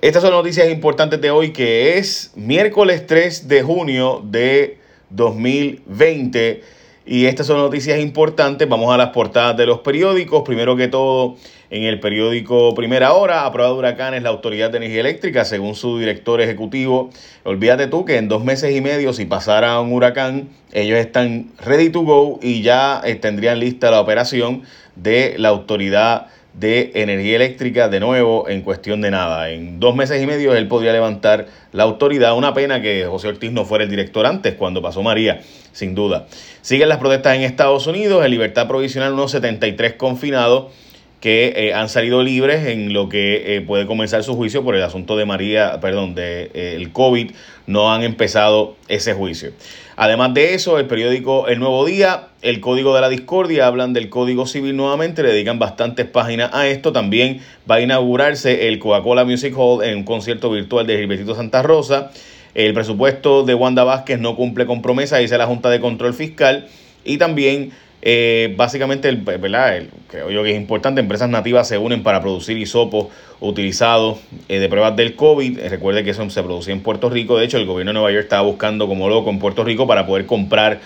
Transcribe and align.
Estas 0.00 0.22
son 0.22 0.30
noticias 0.30 0.70
importantes 0.70 1.20
de 1.20 1.32
hoy 1.32 1.50
que 1.50 1.98
es 1.98 2.30
miércoles 2.36 3.04
3 3.08 3.48
de 3.48 3.64
junio 3.64 4.22
de 4.24 4.78
2020 5.10 6.62
y 7.04 7.26
estas 7.26 7.48
son 7.48 7.56
noticias 7.56 7.98
importantes. 7.98 8.68
Vamos 8.68 8.94
a 8.94 8.96
las 8.96 9.08
portadas 9.08 9.56
de 9.56 9.66
los 9.66 9.80
periódicos. 9.80 10.44
Primero 10.44 10.76
que 10.76 10.86
todo, 10.86 11.34
en 11.70 11.82
el 11.82 11.98
periódico 11.98 12.76
Primera 12.76 13.12
Hora, 13.12 13.44
a 13.44 13.50
prueba 13.50 13.72
de 13.72 13.76
huracanes, 13.76 14.22
la 14.22 14.28
Autoridad 14.28 14.70
de 14.70 14.76
Energía 14.76 15.00
Eléctrica, 15.00 15.44
según 15.44 15.74
su 15.74 15.98
director 15.98 16.40
ejecutivo, 16.40 17.10
olvídate 17.42 17.88
tú 17.88 18.04
que 18.04 18.18
en 18.18 18.28
dos 18.28 18.44
meses 18.44 18.76
y 18.76 18.80
medio, 18.80 19.12
si 19.12 19.24
pasara 19.24 19.80
un 19.80 19.92
huracán, 19.92 20.48
ellos 20.72 20.96
están 20.96 21.50
ready 21.58 21.90
to 21.90 22.02
go 22.02 22.38
y 22.40 22.62
ya 22.62 23.02
eh, 23.04 23.16
tendrían 23.16 23.58
lista 23.58 23.90
la 23.90 24.00
operación 24.00 24.62
de 24.94 25.34
la 25.38 25.48
Autoridad 25.48 26.28
de 26.58 26.90
energía 26.94 27.36
eléctrica 27.36 27.88
de 27.88 28.00
nuevo 28.00 28.48
en 28.48 28.62
cuestión 28.62 29.00
de 29.00 29.10
nada. 29.10 29.50
En 29.50 29.78
dos 29.78 29.94
meses 29.94 30.22
y 30.22 30.26
medio 30.26 30.54
él 30.54 30.66
podría 30.66 30.92
levantar 30.92 31.46
la 31.72 31.84
autoridad. 31.84 32.36
Una 32.36 32.54
pena 32.54 32.82
que 32.82 33.06
José 33.06 33.28
Ortiz 33.28 33.52
no 33.52 33.64
fuera 33.64 33.84
el 33.84 33.90
director 33.90 34.26
antes, 34.26 34.54
cuando 34.54 34.82
pasó 34.82 35.02
María, 35.02 35.40
sin 35.72 35.94
duda. 35.94 36.26
Siguen 36.60 36.88
las 36.88 36.98
protestas 36.98 37.36
en 37.36 37.42
Estados 37.42 37.86
Unidos, 37.86 38.24
en 38.24 38.30
libertad 38.30 38.66
provisional 38.66 39.12
unos 39.12 39.30
73 39.30 39.94
confinados 39.94 40.72
que 41.20 41.52
eh, 41.56 41.74
han 41.74 41.88
salido 41.88 42.22
libres 42.22 42.66
en 42.66 42.92
lo 42.92 43.08
que 43.08 43.56
eh, 43.56 43.60
puede 43.60 43.86
comenzar 43.86 44.22
su 44.22 44.36
juicio 44.36 44.62
por 44.62 44.76
el 44.76 44.82
asunto 44.82 45.16
de 45.16 45.24
María, 45.24 45.80
perdón, 45.80 46.14
de 46.14 46.50
eh, 46.54 46.74
el 46.76 46.92
COVID, 46.92 47.32
no 47.66 47.92
han 47.92 48.02
empezado 48.04 48.76
ese 48.86 49.14
juicio. 49.14 49.50
Además 49.96 50.32
de 50.32 50.54
eso, 50.54 50.78
el 50.78 50.86
periódico 50.86 51.48
El 51.48 51.58
Nuevo 51.58 51.84
Día, 51.84 52.28
el 52.42 52.60
Código 52.60 52.94
de 52.94 53.00
la 53.00 53.08
Discordia, 53.08 53.66
hablan 53.66 53.92
del 53.92 54.08
Código 54.08 54.46
Civil 54.46 54.76
nuevamente, 54.76 55.24
le 55.24 55.30
dedican 55.30 55.58
bastantes 55.58 56.06
páginas 56.06 56.50
a 56.54 56.68
esto. 56.68 56.92
También 56.92 57.40
va 57.68 57.76
a 57.76 57.80
inaugurarse 57.80 58.68
el 58.68 58.78
Coca-Cola 58.78 59.24
Music 59.24 59.52
Hall 59.56 59.82
en 59.82 59.98
un 59.98 60.04
concierto 60.04 60.52
virtual 60.52 60.86
de 60.86 60.98
Gilbertito 60.98 61.34
Santa 61.34 61.62
Rosa. 61.62 62.12
El 62.54 62.74
presupuesto 62.74 63.42
de 63.42 63.54
Wanda 63.54 63.82
Vázquez 63.82 64.20
no 64.20 64.36
cumple 64.36 64.66
con 64.66 64.82
promesa, 64.82 65.18
dice 65.18 65.36
la 65.36 65.46
Junta 65.46 65.68
de 65.68 65.80
Control 65.80 66.14
Fiscal. 66.14 66.68
Y 67.04 67.18
también 67.18 67.72
eh, 68.00 68.54
básicamente, 68.56 69.08
el, 69.08 69.16
¿verdad? 69.16 69.82
Creo 70.08 70.42
que 70.42 70.50
es 70.50 70.56
importante, 70.56 71.00
empresas 71.00 71.28
nativas 71.28 71.66
se 71.66 71.78
unen 71.78 72.02
para 72.02 72.20
producir 72.20 72.56
hisopos 72.56 73.08
utilizados 73.40 74.18
eh, 74.48 74.58
de 74.58 74.68
pruebas 74.68 74.96
del 74.96 75.16
COVID. 75.16 75.58
Eh, 75.58 75.68
recuerde 75.68 76.04
que 76.04 76.10
eso 76.10 76.28
se 76.30 76.42
producía 76.42 76.74
en 76.74 76.80
Puerto 76.80 77.10
Rico. 77.10 77.38
De 77.38 77.44
hecho, 77.44 77.58
el 77.58 77.66
gobierno 77.66 77.90
de 77.90 77.94
Nueva 77.94 78.12
York 78.12 78.24
estaba 78.24 78.42
buscando 78.42 78.86
como 78.86 79.08
loco 79.08 79.30
en 79.30 79.38
Puerto 79.38 79.64
Rico 79.64 79.86
para 79.86 80.06
poder 80.06 80.26
comprar 80.26 80.80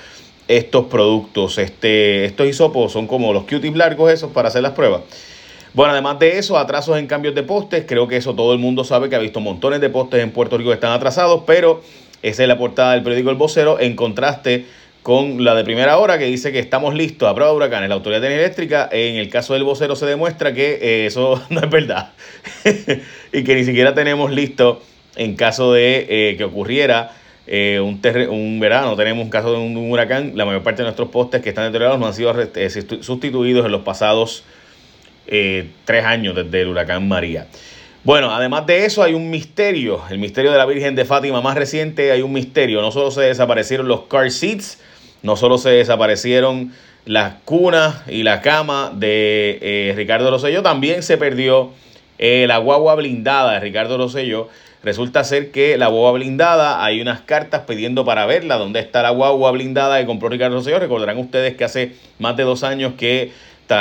estos 0.49 0.87
productos. 0.87 1.59
Este, 1.59 2.25
estos 2.25 2.47
hisopos 2.47 2.93
son 2.93 3.07
como 3.07 3.33
los 3.33 3.45
Q-tips 3.45 3.77
largos 3.77 4.11
esos 4.11 4.33
para 4.33 4.49
hacer 4.49 4.63
las 4.63 4.73
pruebas. 4.73 5.03
Bueno, 5.75 5.93
además 5.93 6.19
de 6.19 6.39
eso, 6.39 6.59
atrasos 6.59 6.99
en 6.99 7.07
cambios 7.07 7.35
de 7.35 7.43
postes. 7.43 7.85
Creo 7.87 8.07
que 8.07 8.17
eso 8.17 8.35
todo 8.35 8.53
el 8.53 8.59
mundo 8.59 8.85
sabe 8.85 9.09
que 9.09 9.17
ha 9.17 9.19
visto 9.19 9.41
montones 9.41 9.81
de 9.81 9.89
postes 9.89 10.23
en 10.23 10.31
Puerto 10.31 10.59
Rico 10.59 10.71
que 10.71 10.75
están 10.75 10.93
atrasados, 10.93 11.45
pero 11.47 11.83
esa 12.23 12.43
es 12.43 12.49
la 12.49 12.59
portada 12.59 12.93
del 12.93 13.03
periódico 13.03 13.31
El 13.31 13.37
Vocero. 13.37 13.81
En 13.81 13.97
contraste, 13.97 14.67
con 15.03 15.45
la 15.45 15.55
de 15.55 15.65
primera 15.65 15.99
hora 15.99 16.19
que 16.19 16.27
dice 16.27 16.53
que 16.53 16.61
estamos 16.61 16.95
listos 16.95 17.29
a 17.29 17.35
prueba 17.35 17.51
de 17.51 17.57
huracanes. 17.57 17.89
La 17.89 17.97
Autoridad 17.97 18.21
de 18.21 18.35
Eléctrica, 18.35 18.89
en 18.93 19.17
el 19.17 19.29
caso 19.29 19.55
del 19.55 19.65
vocero, 19.65 19.97
se 19.97 20.07
demuestra 20.07 20.55
que 20.55 20.79
eh, 20.81 21.07
eso 21.07 21.43
no 21.51 21.61
es 21.61 21.71
verdad 21.71 22.13
y 23.33 23.45
que 23.45 23.55
ni 23.55 23.65
siquiera 23.65 23.95
tenemos 23.95 24.31
listo 24.31 24.83
en 25.17 25.35
caso 25.35 25.73
de 25.73 26.07
eh, 26.09 26.37
que 26.37 26.45
ocurriera 26.45 27.13
eh, 27.47 27.81
un, 27.81 28.01
un 28.31 28.61
verano, 28.61 28.95
tenemos 28.95 29.25
un 29.25 29.31
caso 29.31 29.53
de 29.53 29.59
un, 29.59 29.77
huracán. 29.91 30.33
La 30.37 30.45
mayor 30.45 30.63
parte 30.63 30.83
de 30.83 30.85
nuestros 30.85 31.09
postes 31.09 31.43
que 31.43 31.49
están 31.49 31.65
deteriorados 31.65 31.99
no 31.99 32.07
han 32.07 32.15
sido 32.15 32.33
sustituidos 33.03 33.67
en 33.67 33.73
los 33.73 33.83
pasados 33.83 34.45
tres 35.27 36.05
años 36.05 36.35
desde 36.35 36.63
el 36.63 36.69
huracán 36.69 37.09
María. 37.09 37.47
Bueno, 38.05 38.33
además 38.33 38.67
de 38.67 38.85
eso 38.85 39.03
hay 39.03 39.15
un 39.15 39.31
misterio, 39.31 40.03
el 40.11 40.19
misterio 40.19 40.51
de 40.51 40.59
la 40.59 40.67
Virgen 40.67 40.97
de 40.97 41.05
Fátima 41.05 41.41
más 41.41 41.57
reciente, 41.57 42.11
hay 42.11 42.21
un 42.21 42.33
misterio, 42.33 42.83
no 42.83 42.91
solo 42.91 43.13
se 43.13 43.23
desaparecieron 43.23 43.87
los 43.87 44.03
car 44.03 44.29
seats, 44.31 44.81
no 45.23 45.37
solo 45.37 45.59
se 45.59 45.71
desaparecieron 45.71 46.73
las 47.05 47.35
cunas 47.45 48.03
y 48.09 48.23
la 48.23 48.41
cama 48.41 48.93
de 48.95 49.59
eh, 49.61 49.93
Ricardo 49.97 50.31
Rosselló, 50.31 50.63
también 50.63 51.03
se 51.03 51.19
perdió 51.19 51.71
eh, 52.19 52.47
la 52.47 52.59
guagua 52.59 52.95
blindada 52.95 53.55
de 53.55 53.61
Ricardo 53.61 53.99
Rosselló. 53.99 54.49
Resulta 54.85 55.23
ser 55.23 55.53
que 55.53 55.79
la 55.79 55.87
guagua 55.89 56.13
blindada, 56.13 56.85
hay 56.85 57.01
unas 57.01 57.21
cartas 57.21 57.63
pidiendo 57.69 58.05
para 58.05 58.27
verla, 58.27 58.57
dónde 58.57 58.81
está 58.81 59.03
la 59.03 59.11
guagua 59.11 59.53
blindada 59.53 60.01
que 60.01 60.07
compró 60.07 60.29
Ricardo 60.29 60.57
Rosselló. 60.57 60.79
Recordarán 60.79 61.19
ustedes 61.19 61.57
que 61.57 61.65
hace 61.65 61.95
más 62.19 62.37
de 62.37 62.43
dos 62.43 62.65
años 62.65 62.95
que 62.99 63.33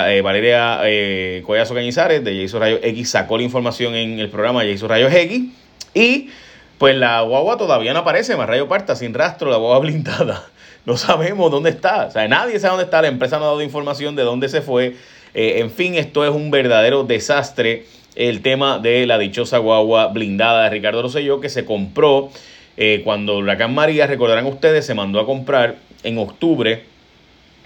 eh, 0.07 0.21
Valeria 0.21 0.79
eh, 0.85 1.43
Collazo 1.45 1.73
Cañizares 1.73 2.23
de 2.23 2.41
Jason 2.41 2.61
Rayo 2.61 2.79
X 2.81 3.09
sacó 3.09 3.37
la 3.37 3.43
información 3.43 3.93
en 3.95 4.19
el 4.19 4.29
programa 4.29 4.63
Jason 4.63 4.87
Rayos 4.87 5.13
X 5.13 5.41
y 5.93 6.29
pues 6.77 6.95
la 6.95 7.21
guagua 7.21 7.57
todavía 7.57 7.93
no 7.93 7.99
aparece, 7.99 8.35
más 8.37 8.47
rayo 8.47 8.67
parta 8.67 8.95
sin 8.95 9.13
rastro, 9.13 9.51
la 9.51 9.57
guagua 9.57 9.79
blindada. 9.81 10.45
No 10.85 10.97
sabemos 10.97 11.51
dónde 11.51 11.69
está. 11.69 12.05
O 12.07 12.11
sea, 12.11 12.27
nadie 12.27 12.59
sabe 12.59 12.71
dónde 12.71 12.85
está. 12.85 13.01
La 13.01 13.07
empresa 13.07 13.37
no 13.37 13.45
ha 13.45 13.47
dado 13.47 13.61
información 13.61 14.15
de 14.15 14.23
dónde 14.23 14.49
se 14.49 14.61
fue. 14.61 14.95
Eh, 15.33 15.59
en 15.59 15.71
fin, 15.71 15.95
esto 15.95 16.25
es 16.25 16.31
un 16.31 16.51
verdadero 16.51 17.03
desastre. 17.03 17.85
El 18.15 18.41
tema 18.41 18.79
de 18.79 19.05
la 19.05 19.17
dichosa 19.17 19.59
guagua 19.59 20.07
blindada 20.07 20.63
de 20.63 20.69
Ricardo 20.69 21.01
Rosselló 21.01 21.39
que 21.39 21.49
se 21.49 21.63
compró 21.63 22.29
eh, 22.75 23.01
cuando 23.03 23.37
Huracán 23.37 23.73
María, 23.73 24.07
recordarán 24.07 24.45
ustedes, 24.47 24.85
se 24.85 24.93
mandó 24.93 25.19
a 25.19 25.25
comprar 25.25 25.77
en 26.03 26.17
octubre. 26.17 26.83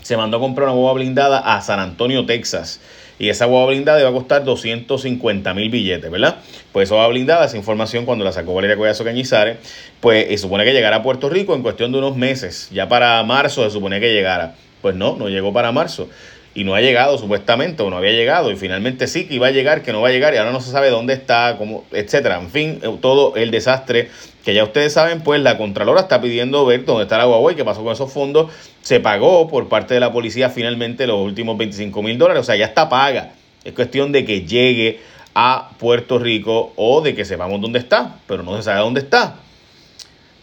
Se 0.02 0.18
mandó 0.18 0.38
a 0.38 0.40
comprar 0.40 0.68
una 0.68 0.76
guagua 0.76 0.94
blindada 0.94 1.40
a 1.40 1.62
San 1.62 1.80
Antonio, 1.80 2.26
Texas. 2.26 2.80
Y 3.18 3.30
esa 3.30 3.46
guagua 3.46 3.68
blindada 3.68 4.00
iba 4.00 4.10
a 4.10 4.14
costar 4.14 4.44
250 4.44 5.54
mil 5.54 5.70
billetes, 5.70 6.12
¿verdad? 6.12 6.38
Pues 6.72 6.90
esa 6.90 6.96
guagua 6.96 7.12
blindada, 7.12 7.46
esa 7.46 7.58
información 7.58 8.06
cuando 8.06 8.26
la 8.26 8.32
sacó 8.32 8.54
Valeria 8.54 8.76
Collazo 8.76 9.04
Cañizares, 9.04 9.58
pues 10.02 10.28
se 10.28 10.38
supone 10.38 10.66
que 10.66 10.74
llegara 10.74 10.98
a 10.98 11.04
Puerto 11.04 11.30
Rico 11.30 11.56
en 11.56 11.62
cuestión 11.62 11.92
de 11.92 12.00
unos 12.00 12.18
meses. 12.18 12.70
Ya 12.72 12.90
para 12.90 13.24
marzo 13.24 13.64
se 13.64 13.72
supone 13.72 14.00
que 14.00 14.14
llegara. 14.14 14.56
Pues 14.82 14.96
no, 14.96 15.16
no 15.16 15.30
llegó 15.30 15.52
para 15.52 15.72
marzo 15.72 16.10
y 16.56 16.64
no 16.64 16.74
ha 16.74 16.80
llegado 16.80 17.18
supuestamente 17.18 17.84
o 17.84 17.90
no 17.90 17.98
había 17.98 18.14
llegado 18.14 18.50
y 18.50 18.56
finalmente 18.56 19.08
sí 19.08 19.28
que 19.28 19.36
iba 19.36 19.48
a 19.48 19.52
llegar, 19.52 19.84
que 19.84 19.92
no 19.92 20.02
va 20.02 20.08
a 20.08 20.12
llegar 20.12 20.34
y 20.34 20.38
ahora 20.38 20.52
no 20.52 20.62
se 20.62 20.72
sabe 20.72 20.90
dónde 20.90 21.14
está, 21.14 21.58
cómo, 21.58 21.84
etcétera. 21.92 22.40
En 22.40 22.50
fin, 22.50 22.80
eh, 22.82 22.98
todo 23.02 23.36
el 23.36 23.52
desastre 23.52 24.10
que 24.46 24.54
ya 24.54 24.64
ustedes 24.64 24.94
saben, 24.94 25.22
pues 25.22 25.42
la 25.42 25.58
Contralora 25.58 26.02
está 26.02 26.22
pidiendo 26.22 26.66
ver 26.66 26.86
dónde 26.86 27.04
está 27.04 27.18
la 27.18 27.28
Huawei, 27.28 27.58
qué 27.58 27.66
pasó 27.66 27.84
con 27.84 27.92
esos 27.92 28.12
fondos. 28.12 28.52
Se 28.82 29.02
pagó 29.02 29.50
por 29.50 29.68
parte 29.68 29.96
de 29.96 30.00
la 30.00 30.14
policía 30.14 30.50
finalmente 30.50 31.06
los 31.08 31.20
últimos 31.20 31.58
25 31.58 32.02
mil 32.02 32.18
dólares, 32.18 32.42
o 32.42 32.46
sea, 32.46 32.56
ya 32.56 32.66
está 32.66 32.88
paga. 32.88 33.34
Es 33.66 33.74
cuestión 33.74 34.14
de 34.14 34.24
que 34.24 34.46
llegue 34.46 35.02
a 35.34 35.72
Puerto 35.78 36.20
Rico 36.20 36.72
o 36.78 37.02
de 37.02 37.16
que 37.16 37.26
sepamos 37.26 37.60
dónde 37.60 37.80
está, 37.80 38.16
pero 38.28 38.44
no 38.44 38.56
se 38.56 38.64
sabe 38.64 38.80
dónde 38.80 39.02
está. 39.02 39.36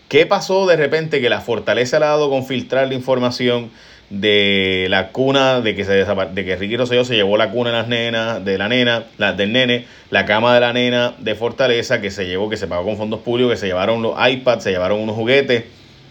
¿Qué 0.09 0.27
pasó 0.27 0.67
de 0.67 0.77
repente 0.77 1.23
que 1.23 1.31
la 1.31 1.41
fortaleza 1.41 1.99
le 1.99 2.05
ha 2.05 2.09
dado 2.09 2.29
con 2.29 2.45
filtrar 2.45 2.89
la 2.89 2.95
información? 2.95 3.71
De 4.13 4.89
la 4.91 5.09
cuna, 5.09 5.63
de 5.63 5.75
que 5.75 5.87
se 5.87 6.05
de 6.05 6.45
que 6.45 6.57
Ricky 6.57 6.77
Rosselló 6.77 7.03
se 7.03 7.15
llevó 7.15 7.39
la 7.39 7.51
cuna 7.51 7.71
de 7.71 7.77
las 7.79 7.89
nenas, 7.89 8.45
de 8.45 8.59
la 8.59 8.69
nena, 8.69 9.05
la, 9.17 9.33
del 9.33 9.53
nene, 9.53 9.87
la 10.11 10.27
cama 10.27 10.53
de 10.53 10.61
la 10.61 10.75
nena 10.75 11.15
de 11.19 11.35
Fortaleza, 11.35 12.03
que 12.03 12.11
se 12.11 12.27
llevó, 12.27 12.51
que 12.51 12.59
se 12.59 12.67
pagó 12.67 12.85
con 12.85 12.99
fondos 12.99 13.21
públicos, 13.21 13.53
que 13.53 13.57
se 13.57 13.67
llevaron 13.69 14.03
los 14.03 14.15
iPads, 14.15 14.65
se 14.65 14.71
llevaron 14.71 15.01
unos 15.01 15.17
juguetes. 15.17 15.65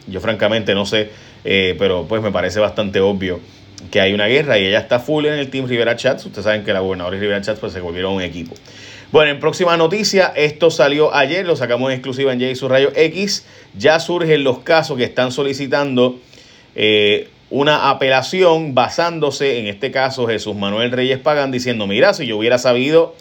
Yo 0.07 0.19
francamente 0.19 0.73
no 0.73 0.87
sé, 0.87 1.11
eh, 1.43 1.75
pero 1.77 2.07
pues 2.09 2.23
me 2.23 2.31
parece 2.31 2.59
bastante 2.59 2.99
obvio 2.99 3.39
que 3.91 4.01
hay 4.01 4.13
una 4.13 4.25
guerra 4.25 4.57
y 4.57 4.65
ella 4.65 4.79
está 4.79 4.99
full 4.99 5.27
en 5.27 5.33
el 5.33 5.51
Team 5.51 5.67
Rivera 5.67 5.95
Chats. 5.95 6.25
Ustedes 6.25 6.45
saben 6.45 6.63
que 6.63 6.73
la 6.73 6.79
gobernadora 6.79 7.15
y 7.17 7.19
Rivera 7.19 7.41
Chats 7.41 7.59
pues 7.59 7.71
se 7.71 7.81
volvieron 7.81 8.13
un 8.13 8.23
equipo. 8.23 8.55
Bueno, 9.11 9.29
en 9.29 9.39
próxima 9.39 9.77
noticia, 9.77 10.33
esto 10.35 10.71
salió 10.71 11.13
ayer, 11.13 11.45
lo 11.45 11.55
sacamos 11.55 11.91
en 11.91 11.97
exclusiva 11.97 12.33
en 12.33 12.39
J 12.39 12.67
Rayo 12.67 12.91
X. 12.95 13.45
Ya 13.77 13.99
surgen 13.99 14.43
los 14.43 14.59
casos 14.59 14.97
que 14.97 15.03
están 15.03 15.31
solicitando 15.31 16.19
eh, 16.75 17.29
una 17.51 17.89
apelación 17.89 18.73
basándose, 18.73 19.59
en 19.59 19.67
este 19.67 19.91
caso 19.91 20.25
Jesús 20.25 20.55
Manuel 20.55 20.91
Reyes 20.91 21.19
Pagán, 21.19 21.51
diciendo, 21.51 21.85
mira, 21.85 22.13
si 22.13 22.25
yo 22.25 22.37
hubiera 22.37 22.57
sabido 22.57 23.13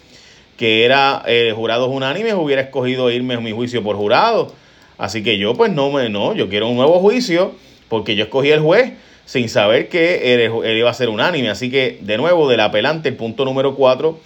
que 0.57 0.85
era 0.85 1.23
eh, 1.27 1.53
jurados 1.55 1.89
unánimes, 1.91 2.35
hubiera 2.35 2.63
escogido 2.63 3.11
irme 3.11 3.35
a 3.35 3.41
mi 3.41 3.51
juicio 3.51 3.83
por 3.83 3.97
jurado. 3.97 4.53
Así 4.99 5.23
que 5.23 5.37
yo 5.37 5.55
pues 5.55 5.73
no, 5.73 5.91
me, 5.91 6.09
no, 6.09 6.35
yo 6.35 6.49
quiero 6.49 6.69
un 6.69 6.77
nuevo 6.77 7.01
juicio 7.01 7.53
porque 7.89 8.15
yo 8.15 8.25
escogí 8.25 8.51
el 8.51 8.61
juez 8.61 8.93
sin 9.25 9.49
saber 9.49 9.89
que 9.89 10.35
él, 10.35 10.77
iba 10.77 10.91
a 10.91 10.95
ser 10.95 11.09
unánime. 11.09 11.51
Así 11.51 11.71
que, 11.71 11.99
de 12.01 12.17
nuevo, 12.17 12.49
del 12.49 12.61
apelante, 12.61 13.09
el 13.09 13.17
punto 13.17 13.45
número 13.45 13.75
4, 13.75 14.19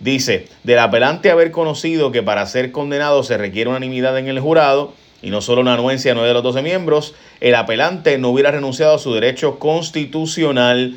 dice, 0.00 0.46
del 0.62 0.78
apelante 0.78 1.30
haber 1.30 1.50
conocido 1.50 2.12
que 2.12 2.22
para 2.22 2.46
ser 2.46 2.72
condenado 2.72 3.22
se 3.22 3.36
requiere 3.38 3.70
unanimidad 3.70 4.16
en 4.18 4.28
el 4.28 4.40
jurado, 4.40 4.94
y 5.26 5.30
no 5.30 5.40
solo 5.40 5.60
una 5.60 5.74
anuencia 5.74 6.12
de 6.12 6.14
nueve 6.14 6.28
de 6.28 6.34
los 6.34 6.44
12 6.44 6.62
miembros, 6.62 7.12
el 7.40 7.56
apelante 7.56 8.16
no 8.16 8.28
hubiera 8.28 8.52
renunciado 8.52 8.94
a 8.94 8.98
su 9.00 9.12
derecho 9.12 9.58
constitucional 9.58 10.94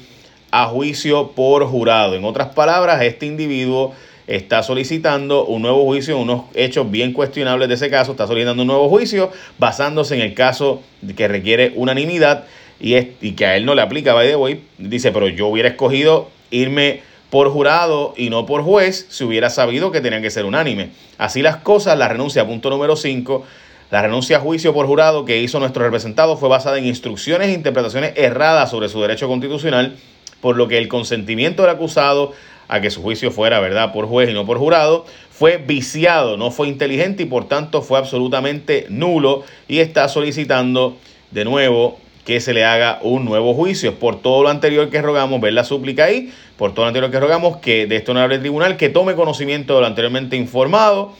a 0.51 0.67
juicio 0.67 1.31
por 1.31 1.65
jurado. 1.65 2.13
En 2.13 2.23
otras 2.23 2.49
palabras, 2.49 3.01
este 3.01 3.25
individuo 3.25 3.95
está 4.27 4.61
solicitando 4.61 5.45
un 5.45 5.63
nuevo 5.63 5.83
juicio, 5.83 6.19
unos 6.19 6.43
hechos 6.53 6.91
bien 6.91 7.11
cuestionables 7.11 7.69
de 7.69 7.73
ese 7.73 7.89
caso, 7.89 8.11
está 8.11 8.27
solicitando 8.27 8.61
un 8.61 8.67
nuevo 8.67 8.87
juicio 8.87 9.31
basándose 9.57 10.13
en 10.13 10.21
el 10.21 10.35
caso 10.35 10.83
que 11.17 11.27
requiere 11.27 11.73
unanimidad 11.75 12.43
y, 12.79 12.95
y 12.97 13.31
que 13.31 13.47
a 13.47 13.57
él 13.57 13.65
no 13.65 13.73
le 13.73 13.81
aplica, 13.81 14.13
by 14.13 14.27
the 14.27 14.35
way, 14.35 14.63
dice, 14.77 15.11
pero 15.11 15.27
yo 15.27 15.47
hubiera 15.47 15.69
escogido 15.69 16.29
irme 16.51 17.01
por 17.31 17.49
jurado 17.49 18.13
y 18.15 18.29
no 18.29 18.45
por 18.45 18.61
juez, 18.61 19.07
se 19.09 19.23
hubiera 19.23 19.49
sabido 19.49 19.91
que 19.91 20.01
tenían 20.01 20.21
que 20.21 20.29
ser 20.29 20.45
unánime. 20.45 20.91
Así 21.17 21.41
las 21.41 21.57
cosas, 21.57 21.97
la 21.97 22.07
renuncia, 22.07 22.45
punto 22.45 22.69
número 22.69 22.95
5, 22.95 23.43
la 23.91 24.01
renuncia 24.03 24.37
a 24.37 24.39
juicio 24.39 24.73
por 24.73 24.85
jurado 24.85 25.25
que 25.25 25.41
hizo 25.41 25.59
nuestro 25.59 25.83
representado 25.83 26.37
fue 26.37 26.47
basada 26.47 26.77
en 26.77 26.85
instrucciones 26.85 27.49
e 27.49 27.53
interpretaciones 27.53 28.13
erradas 28.15 28.69
sobre 28.69 28.87
su 28.87 29.01
derecho 29.01 29.27
constitucional, 29.27 29.95
por 30.41 30.57
lo 30.57 30.67
que 30.67 30.77
el 30.77 30.87
consentimiento 30.87 31.63
del 31.63 31.71
acusado 31.71 32.33
a 32.67 32.81
que 32.81 32.91
su 32.91 33.01
juicio 33.01 33.31
fuera, 33.31 33.59
¿verdad?, 33.59 33.91
por 33.91 34.05
juez 34.05 34.29
y 34.29 34.33
no 34.33 34.45
por 34.45 34.59
jurado, 34.59 35.05
fue 35.31 35.57
viciado, 35.57 36.37
no 36.37 36.51
fue 36.51 36.67
inteligente 36.67 37.23
y 37.23 37.25
por 37.25 37.47
tanto 37.47 37.81
fue 37.81 37.97
absolutamente 37.97 38.85
nulo 38.89 39.43
y 39.67 39.79
está 39.79 40.07
solicitando 40.07 40.97
de 41.31 41.45
nuevo 41.45 41.97
que 42.25 42.41
se 42.41 42.53
le 42.53 42.63
haga 42.63 42.99
un 43.01 43.25
nuevo 43.25 43.55
juicio. 43.55 43.95
Por 43.95 44.21
todo 44.21 44.43
lo 44.43 44.49
anterior 44.49 44.91
que 44.91 45.01
rogamos, 45.01 45.41
ver 45.41 45.53
la 45.53 45.63
súplica 45.63 46.03
ahí, 46.03 46.31
por 46.57 46.75
todo 46.75 46.85
lo 46.85 46.89
anterior 46.89 47.09
que 47.09 47.19
rogamos 47.19 47.57
que 47.57 47.87
de 47.87 47.95
este 47.95 48.11
honorable 48.11 48.37
tribunal 48.37 48.77
que 48.77 48.89
tome 48.89 49.15
conocimiento 49.15 49.73
de 49.73 49.81
lo 49.81 49.87
anteriormente 49.87 50.35
informado 50.35 51.15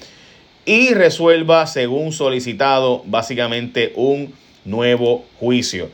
y 0.70 0.94
resuelva 0.94 1.66
según 1.66 2.12
solicitado 2.12 3.02
básicamente 3.08 3.92
un 3.96 4.36
nuevo 4.66 5.26
juicio. 5.40 5.90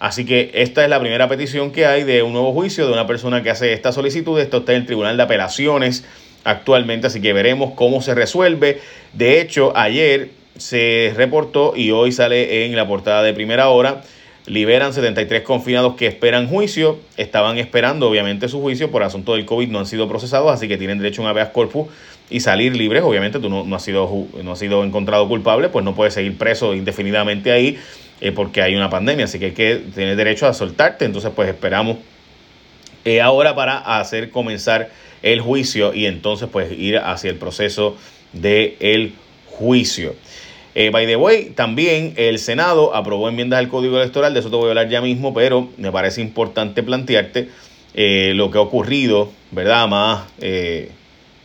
Así 0.00 0.26
que 0.26 0.50
esta 0.52 0.84
es 0.84 0.90
la 0.90 1.00
primera 1.00 1.30
petición 1.30 1.72
que 1.72 1.86
hay 1.86 2.04
de 2.04 2.22
un 2.22 2.34
nuevo 2.34 2.52
juicio 2.52 2.86
de 2.86 2.92
una 2.92 3.06
persona 3.06 3.42
que 3.42 3.48
hace 3.48 3.72
esta 3.72 3.90
solicitud. 3.90 4.38
Esto 4.38 4.58
está 4.58 4.72
en 4.72 4.82
el 4.82 4.86
Tribunal 4.86 5.16
de 5.16 5.22
Apelaciones 5.22 6.04
actualmente, 6.44 7.06
así 7.06 7.22
que 7.22 7.32
veremos 7.32 7.72
cómo 7.74 8.02
se 8.02 8.14
resuelve. 8.14 8.82
De 9.14 9.40
hecho, 9.40 9.74
ayer 9.74 10.28
se 10.58 11.14
reportó 11.16 11.72
y 11.74 11.92
hoy 11.92 12.12
sale 12.12 12.66
en 12.66 12.76
la 12.76 12.86
portada 12.86 13.22
de 13.22 13.32
primera 13.32 13.70
hora. 13.70 14.02
Liberan 14.48 14.94
73 14.94 15.42
confinados 15.42 15.94
que 15.94 16.06
esperan 16.06 16.48
juicio. 16.48 16.98
Estaban 17.16 17.58
esperando, 17.58 18.08
obviamente, 18.08 18.48
su 18.48 18.60
juicio 18.60 18.90
por 18.90 19.02
asunto 19.02 19.34
del 19.34 19.44
COVID. 19.44 19.68
No 19.68 19.78
han 19.78 19.86
sido 19.86 20.08
procesados, 20.08 20.50
así 20.50 20.68
que 20.68 20.78
tienen 20.78 20.98
derecho 20.98 21.20
a 21.20 21.24
un 21.24 21.30
habeas 21.30 21.50
corpus 21.50 21.88
y 22.30 22.40
salir 22.40 22.74
libres. 22.74 23.02
Obviamente 23.02 23.40
tú 23.40 23.50
no, 23.50 23.76
has 23.76 23.82
sido, 23.82 24.26
no 24.42 24.52
has 24.52 24.58
sido 24.58 24.84
encontrado 24.84 25.28
culpable, 25.28 25.68
pues 25.68 25.84
no 25.84 25.94
puedes 25.94 26.14
seguir 26.14 26.36
preso 26.38 26.74
indefinidamente 26.74 27.52
ahí 27.52 27.78
eh, 28.20 28.32
porque 28.32 28.62
hay 28.62 28.74
una 28.74 28.88
pandemia. 28.88 29.26
Así 29.26 29.38
que, 29.38 29.46
hay 29.46 29.52
que 29.52 29.82
tienes 29.94 30.16
derecho 30.16 30.46
a 30.46 30.54
soltarte. 30.54 31.04
Entonces 31.04 31.30
pues 31.34 31.48
esperamos 31.48 31.98
eh, 33.04 33.20
ahora 33.20 33.54
para 33.54 33.78
hacer 33.98 34.30
comenzar 34.30 34.90
el 35.22 35.40
juicio 35.40 35.92
y 35.94 36.06
entonces 36.06 36.48
pues 36.50 36.72
ir 36.72 36.98
hacia 36.98 37.30
el 37.30 37.36
proceso 37.36 37.96
del 38.32 38.76
el 38.80 39.14
juicio. 39.46 40.14
Eh, 40.80 40.90
by 40.90 41.06
the 41.06 41.16
way, 41.16 41.50
también 41.56 42.14
el 42.16 42.38
Senado 42.38 42.94
aprobó 42.94 43.28
enmiendas 43.28 43.58
al 43.58 43.68
Código 43.68 43.96
Electoral, 43.96 44.32
de 44.32 44.40
eso 44.40 44.48
te 44.48 44.56
voy 44.56 44.66
a 44.66 44.68
hablar 44.68 44.88
ya 44.88 45.00
mismo, 45.00 45.34
pero 45.34 45.68
me 45.76 45.90
parece 45.90 46.20
importante 46.20 46.84
plantearte 46.84 47.48
lo 48.34 48.50
que 48.52 48.58
ha 48.58 48.60
ocurrido, 48.60 49.32
¿verdad? 49.50 49.88
Más 49.88 50.26